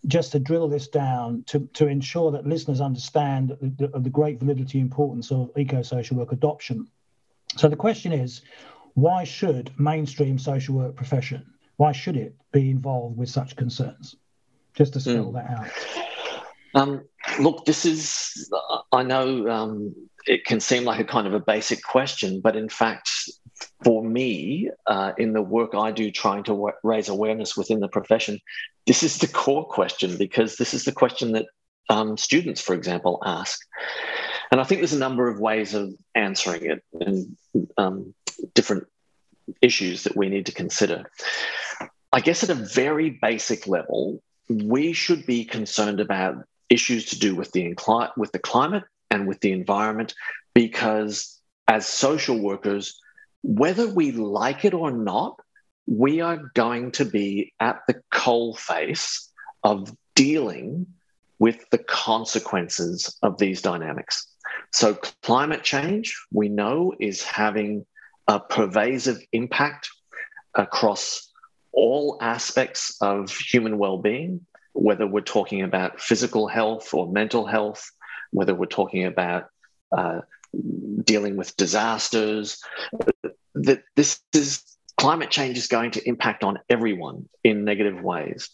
[0.07, 4.81] just to drill this down to, to ensure that listeners understand the, the great validity
[4.81, 6.89] and importance of eco-social work adoption.
[7.57, 8.43] So the question is,
[8.95, 14.17] why should mainstream social work profession, why should it be involved with such concerns?
[14.75, 15.35] Just to spell mm.
[15.35, 15.71] that out.
[16.75, 17.05] Um,
[17.41, 18.51] look, this is,
[18.91, 19.95] I know um,
[20.27, 23.11] it can seem like a kind of a basic question, but in fact,
[23.85, 28.41] for me, uh, in the work I do trying to raise awareness within the profession,
[28.87, 31.47] this is the core question because this is the question that
[31.89, 33.61] um, students, for example, ask.
[34.51, 37.37] And I think there's a number of ways of answering it and
[37.77, 38.15] um,
[38.55, 38.87] different
[39.61, 41.11] issues that we need to consider.
[42.13, 47.35] I guess at a very basic level, we should be concerned about issues to do
[47.35, 47.75] with the,
[48.17, 50.15] with the climate and with the environment
[50.55, 53.01] because as social workers,
[53.43, 55.41] whether we like it or not,
[55.87, 59.29] we are going to be at the coalface
[59.63, 60.87] of dealing
[61.39, 64.29] with the consequences of these dynamics.
[64.73, 67.85] So, climate change, we know, is having
[68.29, 69.91] a pervasive impact
[70.55, 71.29] across
[71.73, 77.91] all aspects of human well being, whether we're talking about physical health or mental health,
[78.31, 79.49] whether we're talking about
[79.97, 80.21] uh,
[81.05, 82.63] dealing with disasters,
[83.55, 84.63] that this is
[84.97, 88.51] climate change is going to impact on everyone in negative ways.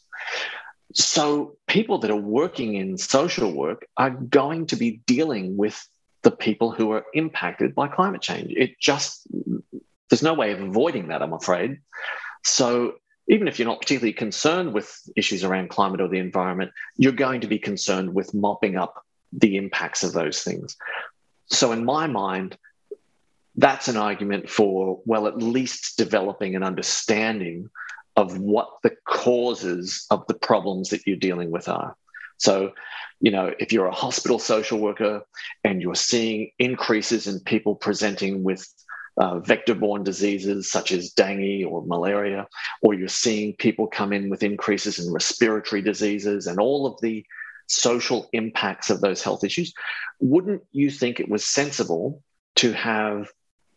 [0.94, 5.87] So, people that are working in social work are going to be dealing with
[6.22, 8.52] the people who are impacted by climate change.
[8.56, 9.26] It just,
[10.08, 11.80] there's no way of avoiding that, I'm afraid.
[12.44, 12.94] So,
[13.28, 17.42] even if you're not particularly concerned with issues around climate or the environment, you're going
[17.42, 20.76] to be concerned with mopping up the impacts of those things.
[21.50, 22.56] So, in my mind,
[23.56, 27.70] that's an argument for, well, at least developing an understanding
[28.16, 31.96] of what the causes of the problems that you're dealing with are.
[32.37, 32.72] So,
[33.20, 35.22] you know, if you're a hospital social worker
[35.64, 38.66] and you're seeing increases in people presenting with
[39.16, 42.46] uh, vector borne diseases such as dengue or malaria,
[42.82, 47.24] or you're seeing people come in with increases in respiratory diseases and all of the
[47.68, 49.72] social impacts of those health issues,
[50.20, 52.22] wouldn't you think it was sensible
[52.57, 53.28] to have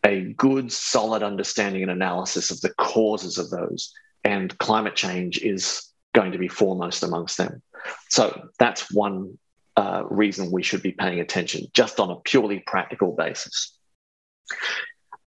[0.04, 3.92] a good, solid understanding and analysis of the causes of those.
[4.24, 7.62] And climate change is going to be foremost amongst them.
[8.10, 9.38] So that's one
[9.76, 13.76] uh, reason we should be paying attention, just on a purely practical basis.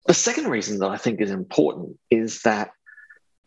[0.05, 2.71] The second reason that I think is important is that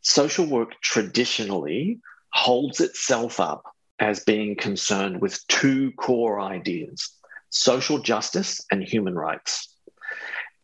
[0.01, 2.01] social work traditionally
[2.33, 3.63] holds itself up
[4.01, 7.13] as being concerned with two core ideas
[7.51, 9.75] social justice and human rights.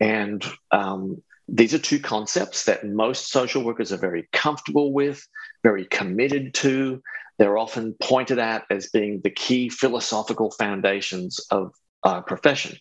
[0.00, 5.26] And um, these are two concepts that most social workers are very comfortable with,
[5.62, 7.02] very committed to.
[7.38, 12.76] They're often pointed at as being the key philosophical foundations of our profession.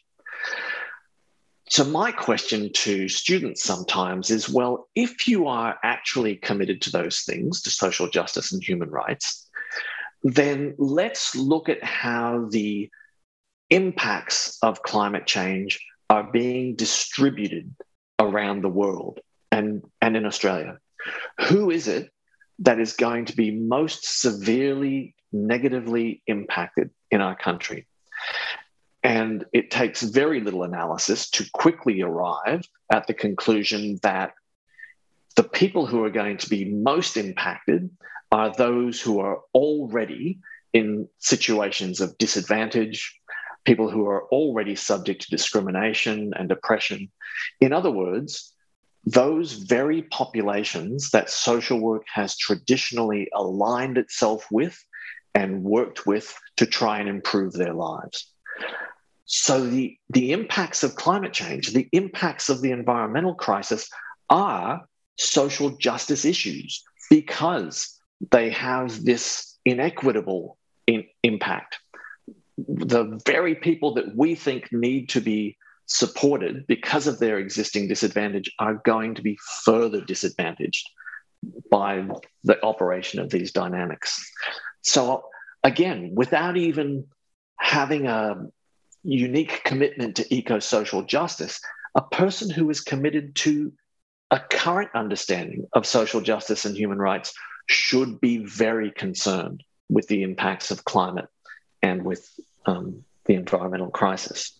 [1.69, 7.21] So, my question to students sometimes is well, if you are actually committed to those
[7.21, 9.42] things, to social justice and human rights,
[10.23, 12.89] then let's look at how the
[13.69, 17.73] impacts of climate change are being distributed
[18.19, 19.19] around the world
[19.51, 20.77] and, and in Australia.
[21.47, 22.09] Who is it
[22.59, 27.87] that is going to be most severely negatively impacted in our country?
[29.03, 34.33] And it takes very little analysis to quickly arrive at the conclusion that
[35.35, 37.89] the people who are going to be most impacted
[38.33, 40.39] are those who are already
[40.73, 43.15] in situations of disadvantage,
[43.63, 47.11] people who are already subject to discrimination and oppression.
[47.61, 48.51] In other words,
[49.05, 54.83] those very populations that social work has traditionally aligned itself with
[55.35, 58.31] and worked with to try and improve their lives.
[59.25, 63.87] So, the, the impacts of climate change, the impacts of the environmental crisis
[64.31, 64.81] are
[65.19, 67.99] social justice issues because
[68.31, 70.57] they have this inequitable
[70.87, 71.79] in, impact.
[72.57, 78.51] The very people that we think need to be supported because of their existing disadvantage
[78.59, 80.89] are going to be further disadvantaged
[81.69, 82.07] by
[82.43, 84.31] the operation of these dynamics.
[84.81, 85.25] So,
[85.63, 87.05] again, without even
[87.57, 88.35] having a
[89.03, 91.59] unique commitment to eco social justice,
[91.95, 93.73] a person who is committed to
[94.31, 97.33] a current understanding of social justice and human rights
[97.67, 101.27] should be very concerned with the impacts of climate
[101.81, 102.27] and with
[102.65, 104.53] um, the environmental crisis.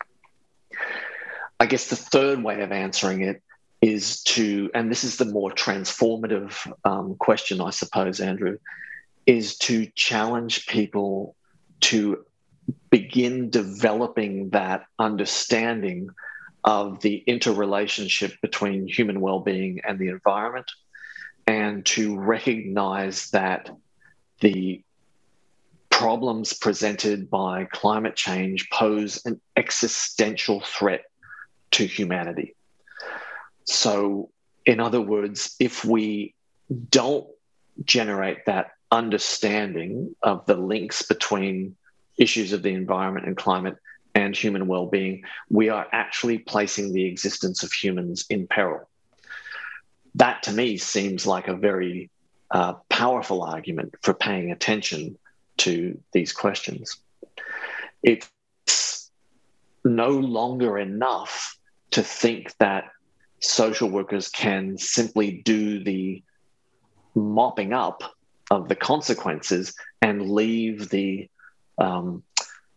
[1.58, 3.42] I guess the third way of answering it
[3.80, 8.58] is to, and this is the more transformative um, question, I suppose, Andrew,
[9.26, 11.36] is to challenge people
[11.80, 12.24] to
[12.90, 16.08] begin developing that understanding
[16.64, 20.70] of the interrelationship between human well-being and the environment
[21.46, 23.70] and to recognize that
[24.40, 24.82] the
[25.90, 31.02] problems presented by climate change pose an existential threat
[31.70, 32.54] to humanity.
[33.64, 34.30] So,
[34.66, 36.34] in other words, if we
[36.90, 37.26] don't
[37.84, 41.76] generate that understanding of the links between
[42.16, 43.76] issues of the environment and climate
[44.14, 48.88] and human well being, we are actually placing the existence of humans in peril.
[50.16, 52.10] That to me seems like a very
[52.50, 55.18] uh, powerful argument for paying attention
[55.58, 56.96] to these questions.
[58.02, 59.10] It's
[59.84, 61.56] no longer enough
[61.92, 62.90] to think that
[63.40, 66.22] social workers can simply do the
[67.14, 68.02] mopping up
[68.50, 71.28] of the consequences and leave the
[71.78, 72.22] um,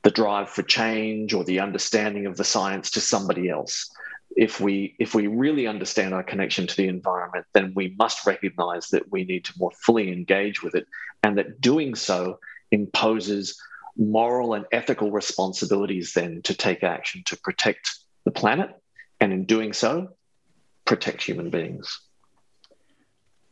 [0.04, 3.92] the drive for change or the understanding of the science to somebody else.
[4.38, 8.88] If we if we really understand our connection to the environment, then we must recognize
[8.90, 10.86] that we need to more fully engage with it,
[11.24, 12.40] and that doing so
[12.72, 13.60] imposes
[13.98, 17.90] moral and ethical responsibilities then to take action to protect
[18.26, 18.70] the planet,
[19.20, 20.10] and in doing so,
[20.86, 22.00] protect human beings.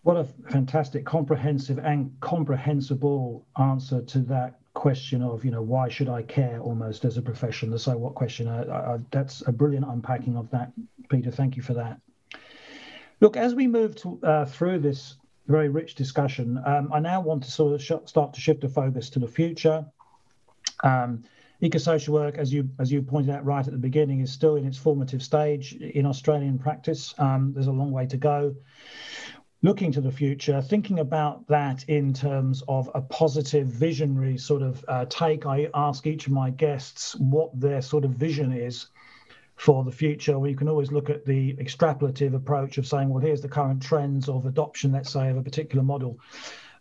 [0.03, 6.09] What a fantastic, comprehensive, and comprehensible answer to that question of, you know, why should
[6.09, 8.47] I care almost as a profession, the so what question.
[8.47, 8.61] I,
[8.93, 10.71] I, that's a brilliant unpacking of that,
[11.09, 11.31] Peter.
[11.31, 11.99] Thank you for that.
[13.21, 15.15] Look, as we move to, uh, through this
[15.47, 18.69] very rich discussion, um, I now want to sort of sh- start to shift the
[18.69, 19.85] focus to the future.
[20.83, 21.23] Um,
[21.61, 24.65] eco-social work, as you as you pointed out right at the beginning, is still in
[24.65, 27.15] its formative stage in Australian practice.
[27.17, 28.55] Um, there's a long way to go
[29.65, 34.85] looking to the future, thinking about that in terms of a positive, visionary sort of
[34.87, 35.47] uh, take.
[35.47, 38.89] I ask each of my guests what their sort of vision is
[39.55, 40.37] for the future.
[40.37, 44.29] We can always look at the extrapolative approach of saying, well, here's the current trends
[44.29, 46.19] of adoption, let's say, of a particular model.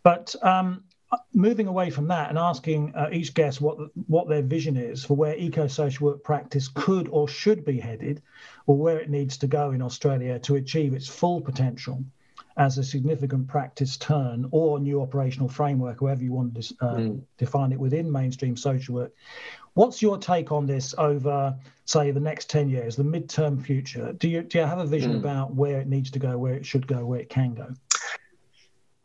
[0.03, 0.85] But um,
[1.33, 5.17] moving away from that and asking uh, each guest what what their vision is for
[5.17, 8.21] where eco-social work practice could or should be headed,
[8.67, 12.05] or where it needs to go in Australia to achieve its full potential
[12.57, 17.21] as a significant practice turn or new operational framework, however you want to uh, mm.
[17.37, 19.13] define it within mainstream social work.
[19.75, 24.13] What's your take on this over, say, the next 10 years, the midterm future?
[24.13, 25.19] Do you, do you have a vision mm.
[25.19, 27.75] about where it needs to go, where it should go, where it can go?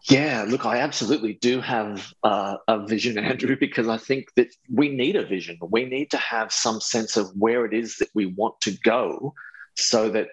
[0.09, 4.89] Yeah, look, I absolutely do have uh, a vision, Andrew, because I think that we
[4.89, 5.57] need a vision.
[5.61, 9.33] We need to have some sense of where it is that we want to go
[9.75, 10.27] so that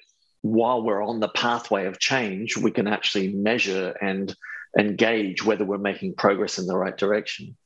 [0.47, 4.35] while we're on the pathway of change, we can actually measure and
[4.79, 7.57] engage whether we're making progress in the right direction.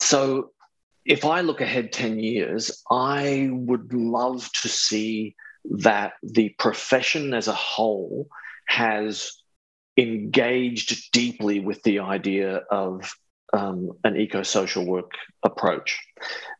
[0.00, 0.52] So,
[1.04, 5.34] if I look ahead 10 years, I would love to see
[5.64, 8.28] that the profession as a whole
[8.66, 9.32] has
[9.96, 13.12] engaged deeply with the idea of
[13.52, 15.12] um, an eco social work
[15.42, 15.98] approach.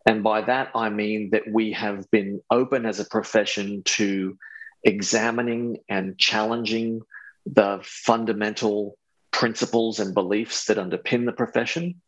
[0.06, 4.36] And by that, I mean that we have been open as a profession to
[4.82, 7.02] examining and challenging
[7.46, 8.96] the fundamental
[9.30, 12.00] principles and beliefs that underpin the profession.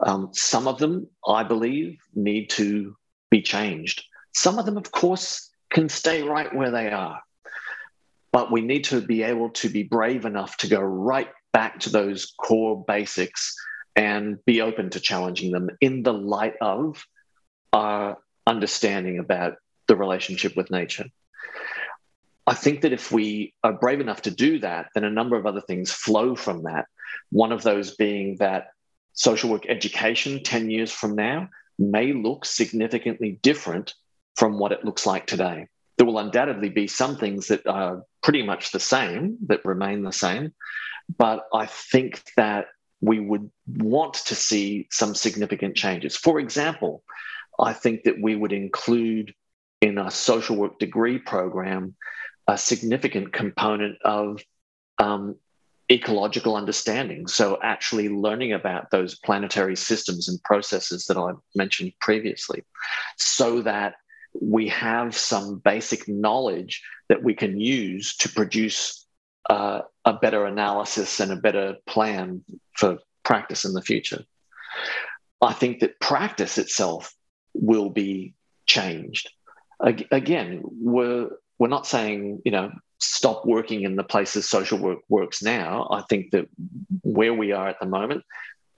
[0.00, 2.96] Um, some of them, I believe, need to
[3.30, 4.04] be changed.
[4.34, 7.20] Some of them, of course, can stay right where they are.
[8.32, 11.90] But we need to be able to be brave enough to go right back to
[11.90, 13.54] those core basics
[13.94, 17.04] and be open to challenging them in the light of
[17.72, 19.56] our understanding about
[19.86, 21.04] the relationship with nature.
[22.46, 25.46] I think that if we are brave enough to do that, then a number of
[25.46, 26.86] other things flow from that.
[27.30, 28.68] One of those being that
[29.12, 33.94] social work education 10 years from now may look significantly different
[34.34, 35.68] from what it looks like today.
[35.98, 40.12] There will undoubtedly be some things that are pretty much the same, that remain the
[40.12, 40.52] same.
[41.16, 42.66] But I think that
[43.00, 46.16] we would want to see some significant changes.
[46.16, 47.02] For example,
[47.60, 49.34] I think that we would include
[49.80, 51.94] in a social work degree program
[52.52, 54.44] a significant component of
[54.98, 55.36] um,
[55.90, 57.26] ecological understanding.
[57.26, 62.62] So, actually learning about those planetary systems and processes that I mentioned previously,
[63.16, 63.94] so that
[64.40, 69.06] we have some basic knowledge that we can use to produce
[69.48, 72.44] uh, a better analysis and a better plan
[72.76, 74.24] for practice in the future.
[75.40, 77.14] I think that practice itself
[77.54, 78.34] will be
[78.66, 79.30] changed.
[79.80, 81.30] Again, we're
[81.62, 85.86] we're not saying you know stop working in the places social work works now.
[85.92, 86.48] I think that
[87.02, 88.24] where we are at the moment,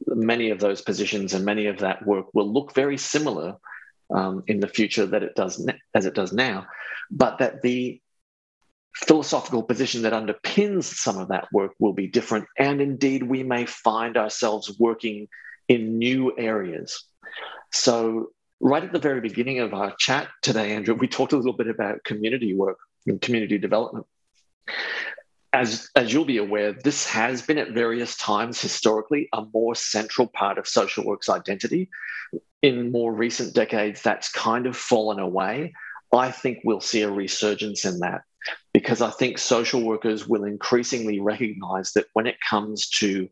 [0.06, 3.56] many of those positions and many of that work will look very similar
[4.14, 6.66] um, in the future that it does as it does now,
[7.10, 8.02] but that the
[8.94, 13.64] philosophical position that underpins some of that work will be different, and indeed we may
[13.64, 15.26] find ourselves working
[15.68, 17.02] in new areas.
[17.72, 18.32] So,
[18.64, 21.68] right at the very beginning of our chat today, Andrew, we talked a little bit
[21.68, 24.06] about community work and community development.
[25.52, 30.26] As, as you'll be aware, this has been at various times historically a more central
[30.26, 31.90] part of social work's identity.
[32.62, 35.74] In more recent decades, that's kind of fallen away.
[36.10, 38.22] I think we'll see a resurgence in that
[38.72, 43.28] because I think social workers will increasingly recognize that when it comes to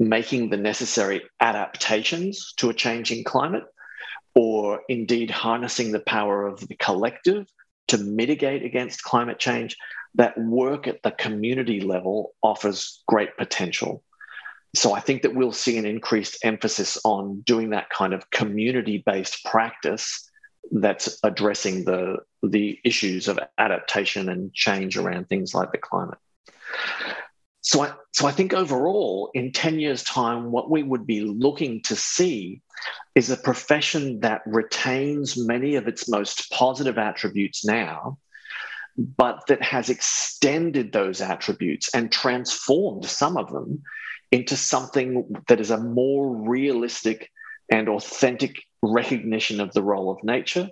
[0.00, 3.64] making the necessary adaptations to a changing climate,
[4.34, 7.46] or indeed harnessing the power of the collective
[7.88, 9.76] to mitigate against climate change,
[10.14, 14.02] that work at the community level offers great potential.
[14.74, 19.02] So I think that we'll see an increased emphasis on doing that kind of community
[19.04, 20.28] based practice
[20.70, 26.18] that's addressing the, the issues of adaptation and change around things like the climate.
[27.62, 31.82] So I, so I think overall, in 10 years' time, what we would be looking
[31.82, 32.62] to see
[33.14, 38.18] is a profession that retains many of its most positive attributes now,
[38.96, 43.82] but that has extended those attributes and transformed some of them
[44.32, 47.30] into something that is a more realistic
[47.70, 50.68] and authentic recognition of the role of nature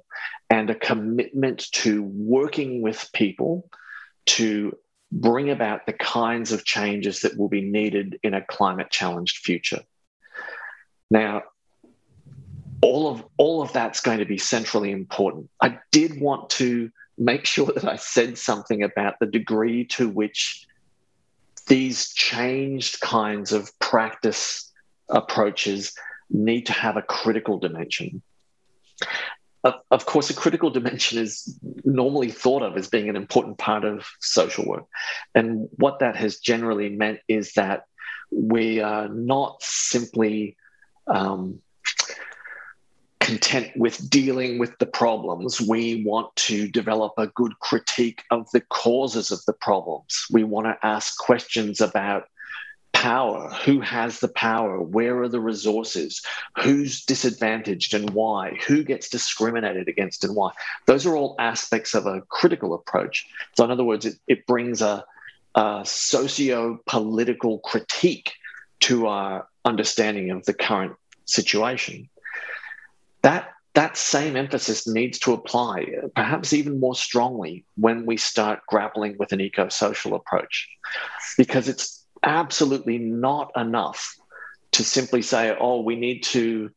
[0.51, 3.68] and a commitment to working with people
[4.26, 4.76] to
[5.11, 9.80] bring about the kinds of changes that will be needed in a climate challenged future.
[11.11, 11.42] Now,
[12.80, 15.50] all of all of that's going to be centrally important.
[15.61, 20.66] I did want to make sure that I said something about the degree to which
[21.66, 24.72] these changed kinds of practice
[25.09, 25.94] approaches
[26.30, 28.22] need to have a critical dimension.
[29.91, 34.07] Of, course, a critical dimension is normally thought of as being an important part of
[34.21, 34.85] social work.
[35.35, 37.85] And what that has generally meant is that
[38.31, 40.57] we are not simply
[41.07, 41.61] um,
[43.21, 45.61] content with dealing with the problems.
[45.61, 50.25] We want to develop a good critique of the causes of the problems.
[50.31, 52.25] We want to ask questions about
[52.99, 53.49] power?
[53.64, 54.82] Who has the power?
[54.82, 56.20] Where are the resources?
[56.61, 58.59] Who's disadvantaged and why?
[58.66, 60.51] Who gets discriminated against and why?
[60.86, 63.24] Those are all aspects of a critical approach.
[63.57, 65.05] So in other words it, it brings a,
[65.55, 68.32] a socio-political critique
[68.80, 72.09] to our understanding of the current situation.
[73.22, 75.86] That that same emphasis needs to apply,
[76.16, 80.68] perhaps even more strongly, when we start grappling with an eco social approach,
[81.36, 84.14] because it's absolutely not enough
[84.73, 86.71] to simply say, oh, we need to,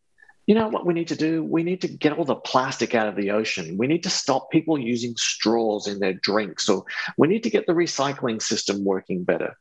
[0.48, 1.44] you know what we need to do?
[1.44, 3.78] We need to get all the plastic out of the ocean.
[3.78, 6.86] We need to stop people using straws in their drinks, or
[7.18, 9.58] we need to get the recycling system working better.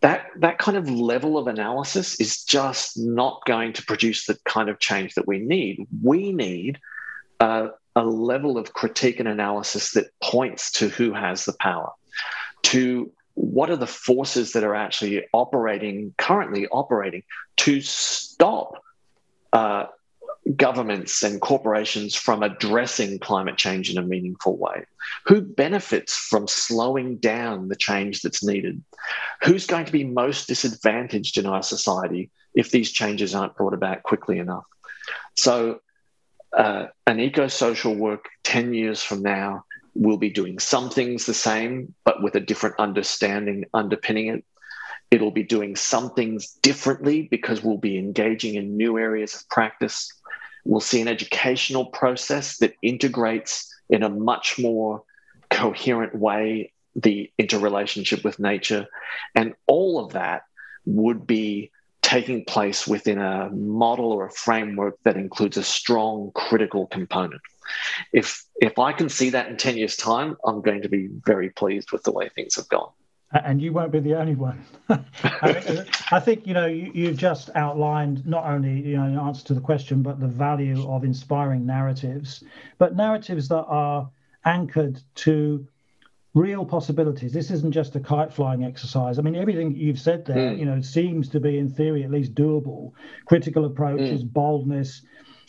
[0.00, 4.68] That, that kind of level of analysis is just not going to produce the kind
[4.68, 5.86] of change that we need.
[6.02, 6.78] We need
[7.40, 11.90] a level of critique and analysis that points to who has the power,
[12.62, 17.22] to what are the forces that are actually operating currently operating
[17.56, 18.82] to stop
[19.52, 19.86] uh,
[20.56, 24.84] governments and corporations from addressing climate change in a meaningful way?
[25.26, 28.82] Who benefits from slowing down the change that's needed?
[29.44, 34.02] Who's going to be most disadvantaged in our society if these changes aren't brought about
[34.02, 34.64] quickly enough?
[35.36, 35.80] So,
[36.56, 39.64] uh, an eco social work 10 years from now
[39.98, 44.44] will be doing some things the same, but with a different understanding underpinning it.
[45.10, 50.12] It'll be doing some things differently because we'll be engaging in new areas of practice.
[50.64, 55.02] We'll see an educational process that integrates in a much more
[55.50, 58.86] coherent way the interrelationship with nature.
[59.34, 60.42] And all of that
[60.84, 61.70] would be
[62.02, 67.42] taking place within a model or a framework that includes a strong critical component.
[68.12, 71.50] If if I can see that in 10 years' time, I'm going to be very
[71.50, 72.90] pleased with the way things have gone
[73.32, 74.64] and you won't be the only one.
[74.88, 79.54] I, think you know you, you've just outlined not only you know in answer to
[79.54, 82.42] the question, but the value of inspiring narratives,
[82.78, 84.10] but narratives that are
[84.44, 85.66] anchored to
[86.34, 87.32] real possibilities.
[87.32, 89.18] This isn't just a kite flying exercise.
[89.18, 90.58] I mean, everything you've said there, mm.
[90.58, 92.92] you know, seems to be in theory at least doable.
[93.26, 94.32] Critical approaches, mm.
[94.32, 95.02] boldness,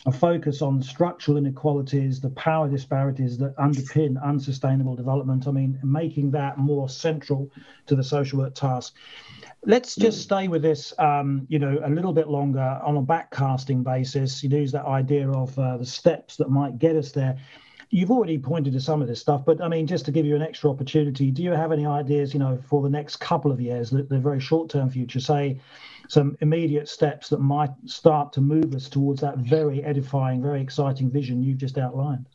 [0.06, 5.46] a focus on structural inequalities, the power disparities that underpin unsustainable development.
[5.46, 7.50] I mean, making that more central
[7.86, 8.94] to the social work task.
[9.66, 10.22] Let's just mm.
[10.22, 14.42] stay with this, um, you know, a little bit longer on a backcasting basis.
[14.42, 17.38] You use that idea of uh, the steps that might get us there.
[17.90, 20.36] You've already pointed to some of this stuff, but I mean, just to give you
[20.36, 23.60] an extra opportunity, do you have any ideas, you know, for the next couple of
[23.60, 25.60] years, the, the very short-term future, say,
[26.10, 31.08] some immediate steps that might start to move us towards that very edifying, very exciting
[31.08, 32.26] vision you've just outlined?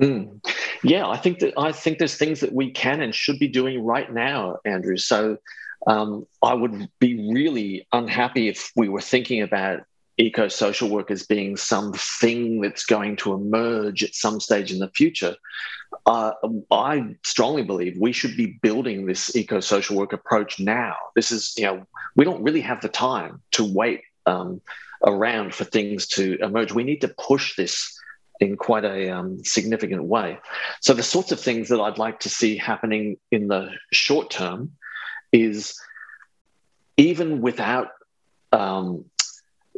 [0.00, 0.44] Mm.
[0.82, 3.84] Yeah, I think that I think there's things that we can and should be doing
[3.84, 4.96] right now, Andrew.
[4.96, 5.38] So
[5.86, 9.82] um, I would be really unhappy if we were thinking about
[10.18, 14.90] eco social work as being something that's going to emerge at some stage in the
[14.90, 15.36] future.
[16.06, 16.32] Uh,
[16.70, 20.96] I strongly believe we should be building this eco social work approach now.
[21.14, 24.60] This is, you know, we don't really have the time to wait um,
[25.06, 26.72] around for things to emerge.
[26.72, 27.98] We need to push this
[28.40, 30.38] in quite a um, significant way.
[30.80, 34.72] So, the sorts of things that I'd like to see happening in the short term
[35.32, 35.80] is
[36.96, 37.88] even without
[38.52, 39.04] um,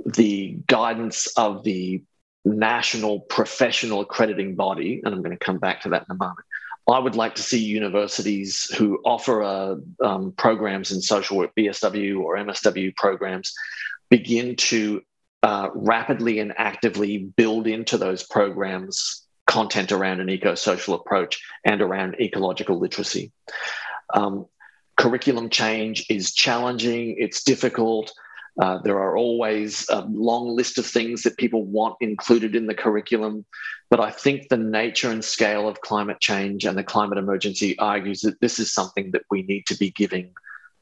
[0.05, 2.03] the guidance of the
[2.45, 6.47] national professional accrediting body, and I'm going to come back to that in a moment.
[6.89, 12.21] I would like to see universities who offer uh, um, programs in social work, BSW
[12.21, 13.53] or MSW programs,
[14.09, 15.03] begin to
[15.43, 21.81] uh, rapidly and actively build into those programs content around an eco social approach and
[21.81, 23.33] around ecological literacy.
[24.13, 24.47] Um,
[24.97, 28.13] curriculum change is challenging, it's difficult.
[28.61, 32.75] Uh, there are always a long list of things that people want included in the
[32.75, 33.45] curriculum.
[33.91, 38.21] But I think the nature and scale of climate change and the climate emergency argues
[38.23, 40.33] that this is something that we need to be giving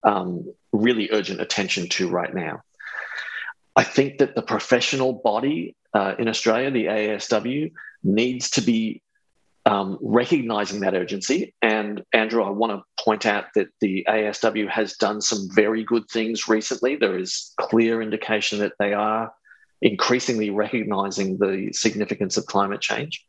[0.03, 2.63] um, really urgent attention to right now.
[3.77, 9.03] I think that the professional body uh, in Australia, the ASW, needs to be
[9.67, 11.55] um, recognizing that urgency.
[11.63, 16.07] And Andrew, I want to point out that the ASW has done some very good
[16.11, 16.95] things recently.
[16.95, 19.33] There is clear indication that they are
[19.81, 23.25] increasingly recognizing the significance of climate change.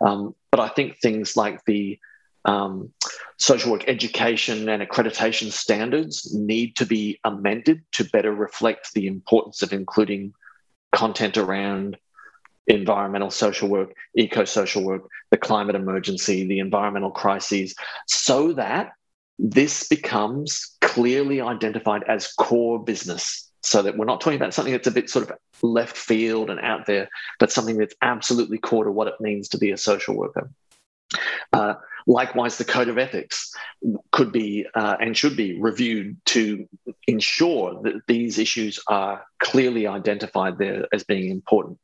[0.00, 1.98] Um, but I think things like the
[2.44, 2.92] um,
[3.38, 9.62] social work education and accreditation standards need to be amended to better reflect the importance
[9.62, 10.32] of including
[10.92, 11.98] content around
[12.68, 15.02] environmental social work, eco social work,
[15.32, 17.74] the climate emergency, the environmental crises,
[18.06, 18.92] so that
[19.38, 23.44] this becomes clearly identified as core business.
[23.62, 26.60] So that we're not talking about something that's a bit sort of left field and
[26.60, 27.08] out there,
[27.40, 30.48] but something that's absolutely core to what it means to be a social worker.
[31.52, 31.74] Uh,
[32.06, 33.52] likewise, the code of ethics
[34.12, 36.68] could be uh, and should be reviewed to
[37.06, 41.78] ensure that these issues are clearly identified there as being important.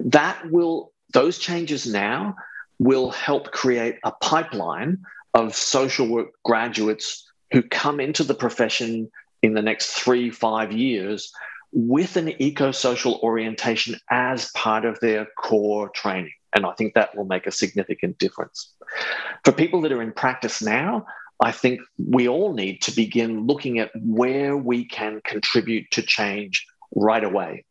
[0.00, 2.36] That will, those changes now
[2.78, 9.10] will help create a pipeline of social work graduates who come into the profession
[9.42, 11.32] in the next three, five years
[11.72, 16.32] with an eco social orientation as part of their core training.
[16.54, 18.72] And I think that will make a significant difference.
[19.44, 21.04] For people that are in practice now,
[21.40, 26.64] I think we all need to begin looking at where we can contribute to change
[26.94, 27.64] right away.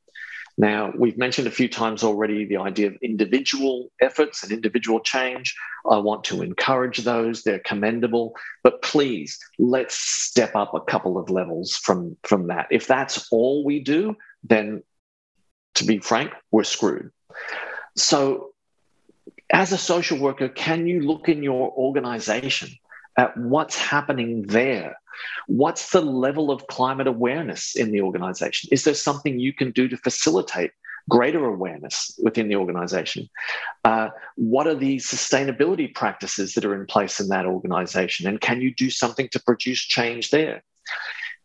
[0.58, 5.56] Now, we've mentioned a few times already the idea of individual efforts and individual change.
[5.90, 11.30] I want to encourage those, they're commendable, but please let's step up a couple of
[11.30, 12.68] levels from, from that.
[12.70, 14.84] If that's all we do, then
[15.76, 17.12] to be frank, we're screwed.
[17.96, 18.50] So,
[19.52, 22.70] as a social worker, can you look in your organization
[23.18, 24.98] at what's happening there?
[25.48, 28.70] What's the level of climate awareness in the organization?
[28.72, 30.72] Is there something you can do to facilitate
[31.10, 33.30] greater awareness within the organization?
[33.84, 38.28] Uh, what are the sustainability practices that are in place in that organization?
[38.28, 40.64] And can you do something to produce change there?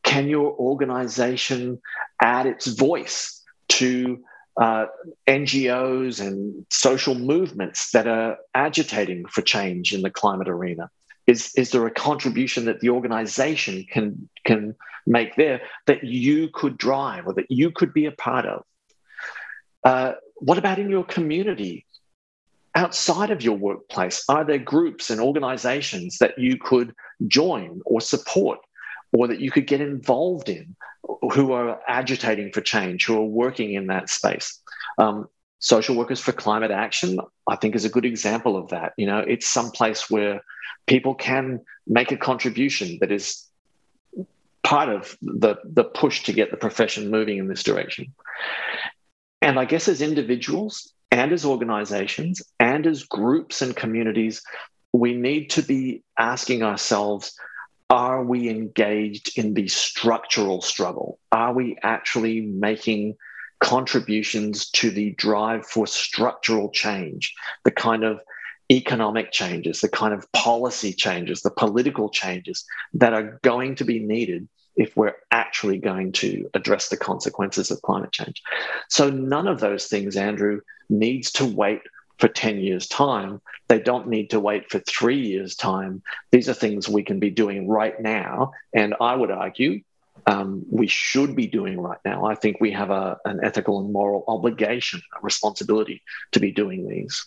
[0.05, 1.81] Can your organization
[2.23, 4.23] add its voice to
[4.61, 4.87] uh,
[5.27, 10.91] NGOs and social movements that are agitating for change in the climate arena?
[11.29, 14.75] Is, is there a contribution that the organization can, can
[15.07, 18.65] make there that you could drive or that you could be a part of?
[19.85, 21.85] Uh, what about in your community?
[22.75, 26.95] Outside of your workplace, are there groups and organizations that you could
[27.27, 28.61] join or support
[29.13, 30.77] or that you could get involved in
[31.33, 34.61] who are agitating for change, who are working in that space?
[34.97, 38.93] Um, social workers for climate action, I think, is a good example of that.
[38.97, 40.41] You know, it's some place where
[40.87, 43.45] people can make a contribution that is
[44.63, 48.15] part of the, the push to get the profession moving in this direction.
[49.41, 54.43] And I guess as individuals and as organizations and as groups and communities,
[54.93, 57.35] we need to be asking ourselves
[57.91, 61.19] are we engaged in the structural struggle?
[61.33, 63.17] Are we actually making
[63.61, 67.35] contributions to the drive for structural change,
[67.65, 68.21] the kind of
[68.71, 73.99] economic changes, the kind of policy changes, the political changes that are going to be
[73.99, 78.43] needed if we're actually going to address the consequences of climate change.
[78.89, 81.81] So none of those things, Andrew, needs to wait
[82.19, 83.41] for 10 years' time.
[83.69, 86.03] They don't need to wait for three years' time.
[86.31, 88.53] These are things we can be doing right now.
[88.73, 89.83] And I would argue
[90.29, 92.27] um, we should be doing right now.
[92.27, 96.03] I think we have a, an ethical and moral obligation, a responsibility
[96.33, 97.25] to be doing these.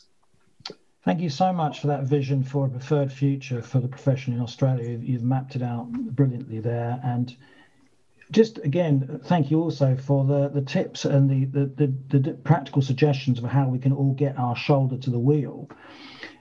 [1.04, 4.40] Thank you so much for that vision for a preferred future for the profession in
[4.40, 5.00] Australia.
[5.02, 7.00] You've mapped it out brilliantly there.
[7.04, 7.36] And
[8.30, 12.84] just again, thank you also for the, the tips and the, the, the, the practical
[12.84, 15.68] suggestions of how we can all get our shoulder to the wheel,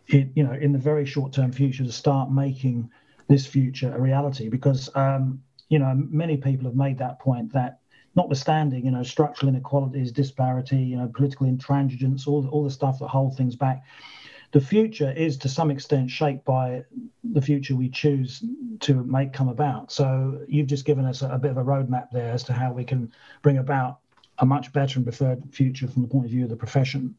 [0.09, 2.91] in, you know, in the very short term future to start making
[3.29, 4.51] this future a reality.
[4.51, 7.79] Because, um, you know, many people have made that point that
[8.17, 13.09] notwithstanding, you know, structural inequalities, disparity, you know, political intransigence, all, all the stuff that
[13.09, 13.85] hold things back,
[14.53, 16.83] the future is to some extent shaped by
[17.23, 18.45] the future we choose
[18.81, 19.93] to make come about.
[19.93, 22.73] So you've just given us a, a bit of a roadmap there as to how
[22.73, 23.13] we can
[23.43, 24.01] bring about
[24.41, 27.15] a much better and preferred future from the point of view of the profession.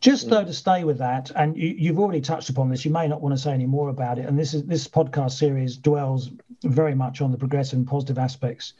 [0.00, 0.30] Just mm.
[0.30, 3.20] though to stay with that, and you, have already touched upon this, you may not
[3.20, 4.26] want to say any more about it.
[4.26, 6.30] And this is this podcast series dwells
[6.62, 8.72] very much on the progressive and positive aspects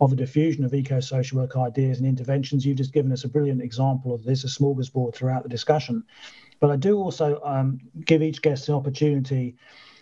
[0.00, 2.64] of the diffusion of eco-social work ideas and interventions.
[2.64, 6.04] You've just given us a brilliant example of this, a smorgasbord throughout the discussion.
[6.60, 9.56] But I do also um, give each guest the opportunity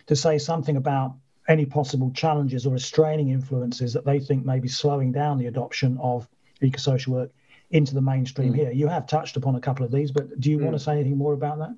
[0.05, 1.15] to say something about
[1.47, 5.97] any possible challenges or restraining influences that they think may be slowing down the adoption
[5.99, 6.29] of
[6.61, 7.31] eco-social work
[7.71, 8.57] into the mainstream mm.
[8.57, 8.71] here.
[8.71, 10.63] You have touched upon a couple of these, but do you mm.
[10.63, 11.75] want to say anything more about that?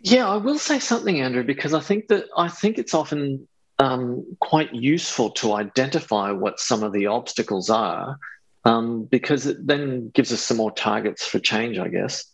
[0.00, 3.46] Yeah, I will say something, Andrew, because I think that I think it's often
[3.78, 8.18] um, quite useful to identify what some of the obstacles are,
[8.64, 12.24] um, because it then gives us some more targets for change, I guess.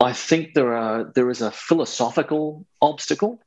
[0.00, 3.40] I think there are there is a philosophical obstacle.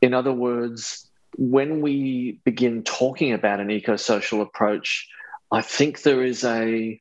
[0.00, 5.08] In other words, when we begin talking about an eco-social approach,
[5.54, 7.00] I think there is a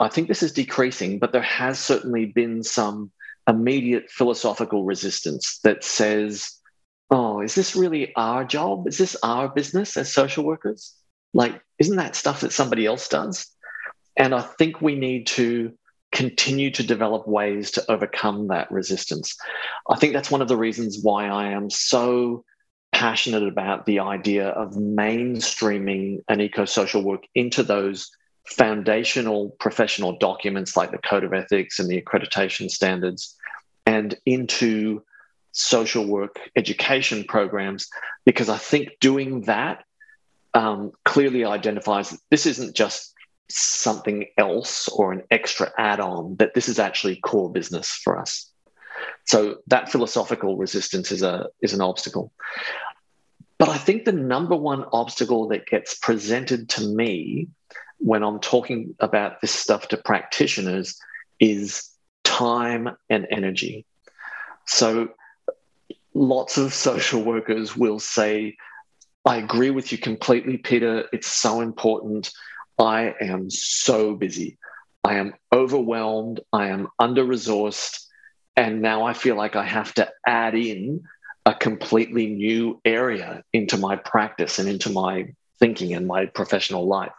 [0.00, 3.12] I think this is decreasing, but there has certainly been some
[3.48, 6.58] immediate philosophical resistance that says,
[7.10, 8.88] oh, is this really our job?
[8.88, 10.94] Is this our business as social workers?
[11.32, 13.46] Like, isn't that stuff that somebody else does?
[14.16, 15.72] And I think we need to
[16.10, 19.36] continue to develop ways to overcome that resistance.
[19.88, 22.44] I think that's one of the reasons why I am so
[22.92, 28.10] passionate about the idea of mainstreaming an eco social work into those
[28.44, 33.36] foundational professional documents like the Code of Ethics and the accreditation standards
[33.86, 35.02] and into
[35.52, 37.88] social work education programs,
[38.24, 39.84] because I think doing that
[40.54, 43.14] um, clearly identifies that this isn't just
[43.50, 48.50] something else or an extra add on, that this is actually core business for us.
[49.28, 52.32] So that philosophical resistance is, a, is an obstacle.
[53.58, 57.48] But I think the number one obstacle that gets presented to me
[57.98, 60.98] when I'm talking about this stuff to practitioners
[61.38, 61.90] is
[62.24, 63.84] time and energy.
[64.66, 65.10] So
[66.14, 68.56] lots of social workers will say,
[69.26, 71.06] I agree with you completely, Peter.
[71.12, 72.30] It's so important.
[72.78, 74.56] I am so busy.
[75.04, 76.40] I am overwhelmed.
[76.50, 78.07] I am under resourced.
[78.58, 81.04] And now I feel like I have to add in
[81.46, 87.12] a completely new area into my practice and into my thinking and my professional life.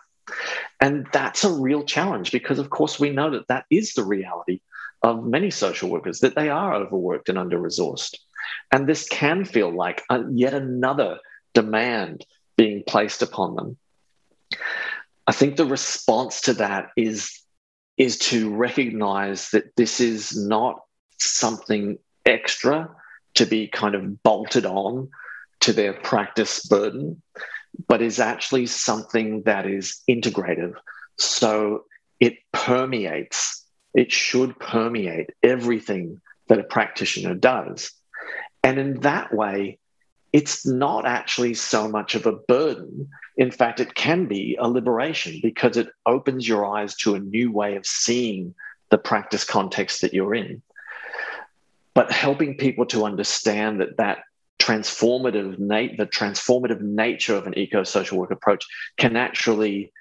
[0.81, 4.59] And that's a real challenge because, of course, we know that that is the reality
[5.01, 8.15] of many social workers, that they are overworked and under resourced.
[8.69, 11.19] And this can feel like a, yet another
[11.53, 12.25] demand
[12.57, 13.77] being placed upon them.
[15.25, 17.39] I think the response to that is,
[17.95, 20.81] is to recognize that this is not
[21.19, 22.89] something extra
[23.35, 25.09] to be kind of bolted on
[25.61, 27.21] to their practice burden,
[27.87, 30.73] but is actually something that is integrative.
[31.17, 31.85] So
[32.19, 37.91] it permeates, it should permeate everything that a practitioner does.
[38.63, 39.79] And in that way,
[40.31, 43.09] it's not actually so much of a burden.
[43.37, 47.51] In fact, it can be a liberation because it opens your eyes to a new
[47.51, 48.53] way of seeing
[48.89, 50.61] the practice context that you're in.
[51.99, 54.19] But helping people to understand that that
[54.57, 59.91] transformative nat- the transformative nature of an eco-social work approach can actually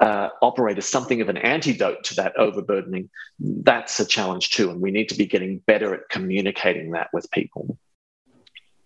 [0.00, 4.80] uh, operate as something of an antidote to that overburdening that's a challenge too and
[4.80, 7.78] we need to be getting better at communicating that with people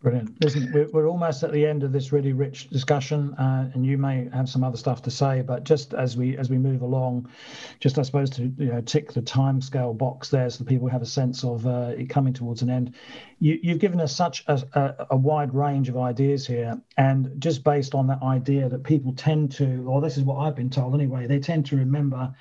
[0.02, 0.42] Brilliant.
[0.42, 3.98] Listen, we're, we're almost at the end of this really rich discussion, uh, and you
[3.98, 5.42] may have some other stuff to say.
[5.42, 7.28] But just as we as we move along,
[7.80, 11.02] just I suppose to you know tick the time scale box there, so people have
[11.02, 12.94] a sense of uh, it coming towards an end.
[13.40, 17.62] You, have given us such a, a, a, wide range of ideas here, and just
[17.62, 20.94] based on that idea that people tend to, or this is what I've been told
[20.94, 22.34] anyway, they tend to remember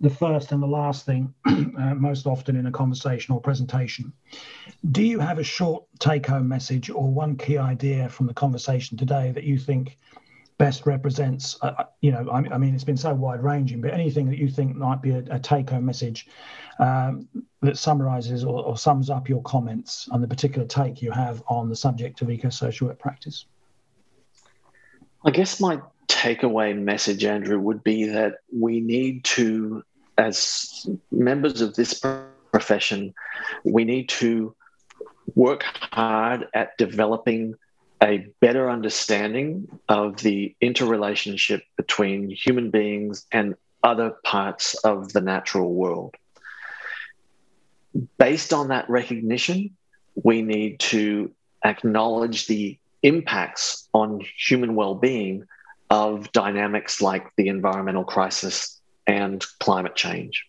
[0.00, 4.12] the first and the last thing uh, most often in a conversation or presentation.
[4.90, 8.96] Do you have a short take home message or one key idea from the conversation
[8.96, 9.98] today that you think
[10.58, 13.92] best represents, uh, uh you know, I, I, mean, it's been so wide ranging, but
[13.92, 16.28] anything that you think might be a, a take home message
[16.78, 17.28] um,
[17.62, 21.68] that summarizes or, or sums up your comments on the particular take you have on
[21.68, 23.46] the subject of eco social work practice?
[25.24, 29.82] I guess my takeaway message, Andrew, would be that we need to,
[30.18, 32.02] as members of this
[32.52, 33.14] profession,
[33.64, 34.54] we need to
[35.34, 37.54] work hard at developing
[38.02, 45.72] a better understanding of the interrelationship between human beings and other parts of the natural
[45.72, 46.14] world.
[48.18, 49.76] Based on that recognition,
[50.22, 51.30] we need to
[51.64, 55.46] acknowledge the impacts on human well being
[55.90, 60.46] of dynamics like the environmental crisis and climate change,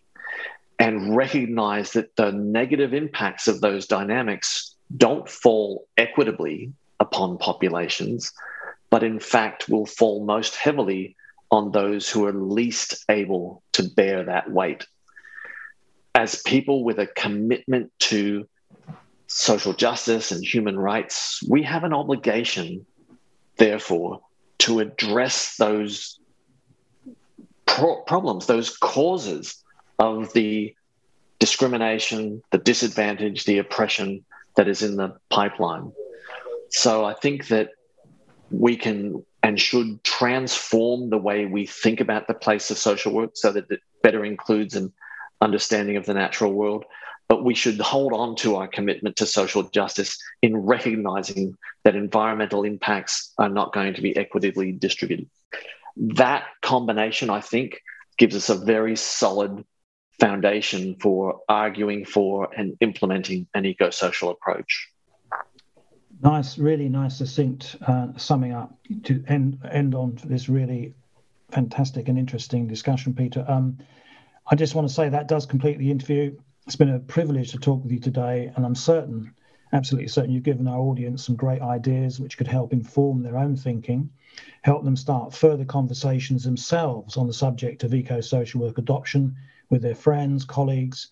[0.79, 8.31] and recognize that the negative impacts of those dynamics don't fall equitably upon populations,
[8.89, 11.15] but in fact will fall most heavily
[11.51, 14.85] on those who are least able to bear that weight.
[16.13, 18.47] As people with a commitment to
[19.27, 22.85] social justice and human rights, we have an obligation,
[23.57, 24.21] therefore,
[24.59, 26.19] to address those
[27.65, 29.63] pro- problems, those causes
[29.99, 30.75] of the
[31.39, 34.23] discrimination, the disadvantage, the oppression
[34.55, 35.91] that is in the pipeline.
[36.69, 37.69] So I think that
[38.51, 43.31] we can and should transform the way we think about the place of social work
[43.35, 44.91] so that it better includes an
[45.39, 46.83] understanding of the natural world
[47.27, 52.63] but we should hold on to our commitment to social justice in recognizing that environmental
[52.63, 55.29] impacts are not going to be equitably distributed.
[55.97, 57.81] That combination, I think,
[58.17, 59.65] gives us a very solid
[60.19, 64.89] foundation for arguing for and implementing an eco social approach.
[66.21, 70.93] Nice, really nice, succinct uh, summing up to end, end on this really
[71.51, 73.43] fantastic and interesting discussion, Peter.
[73.47, 73.77] Um,
[74.49, 76.37] I just want to say that does complete the interview.
[76.65, 79.35] It's been a privilege to talk with you today, and I'm certain,
[79.71, 83.55] absolutely certain, you've given our audience some great ideas which could help inform their own
[83.55, 84.09] thinking,
[84.63, 89.35] help them start further conversations themselves on the subject of eco social work adoption
[89.69, 91.11] with their friends, colleagues,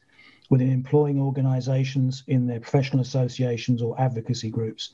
[0.50, 4.90] within employing organisations, in their professional associations or advocacy groups.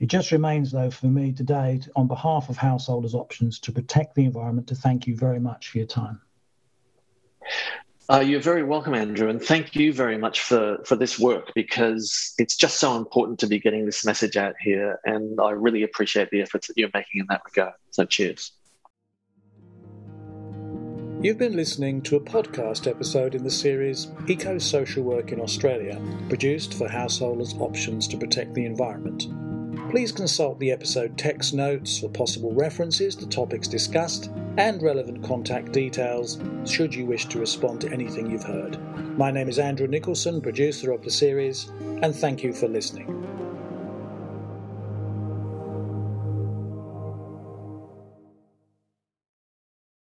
[0.00, 4.24] It just remains, though, for me today, on behalf of Householders Options, to protect the
[4.24, 6.20] environment, to thank you very much for your time.
[8.10, 12.34] Uh, you're very welcome, Andrew, and thank you very much for, for this work because
[12.36, 14.98] it's just so important to be getting this message out here.
[15.04, 17.74] And I really appreciate the efforts that you're making in that regard.
[17.90, 18.52] So, cheers.
[21.22, 26.02] You've been listening to a podcast episode in the series Eco Social Work in Australia,
[26.28, 29.28] produced for householders' options to protect the environment.
[29.92, 35.70] Please consult the episode text notes for possible references to topics discussed and relevant contact
[35.70, 38.78] details should you wish to respond to anything you've heard.
[39.18, 41.68] My name is Andrew Nicholson, producer of the series,
[42.00, 43.41] and thank you for listening.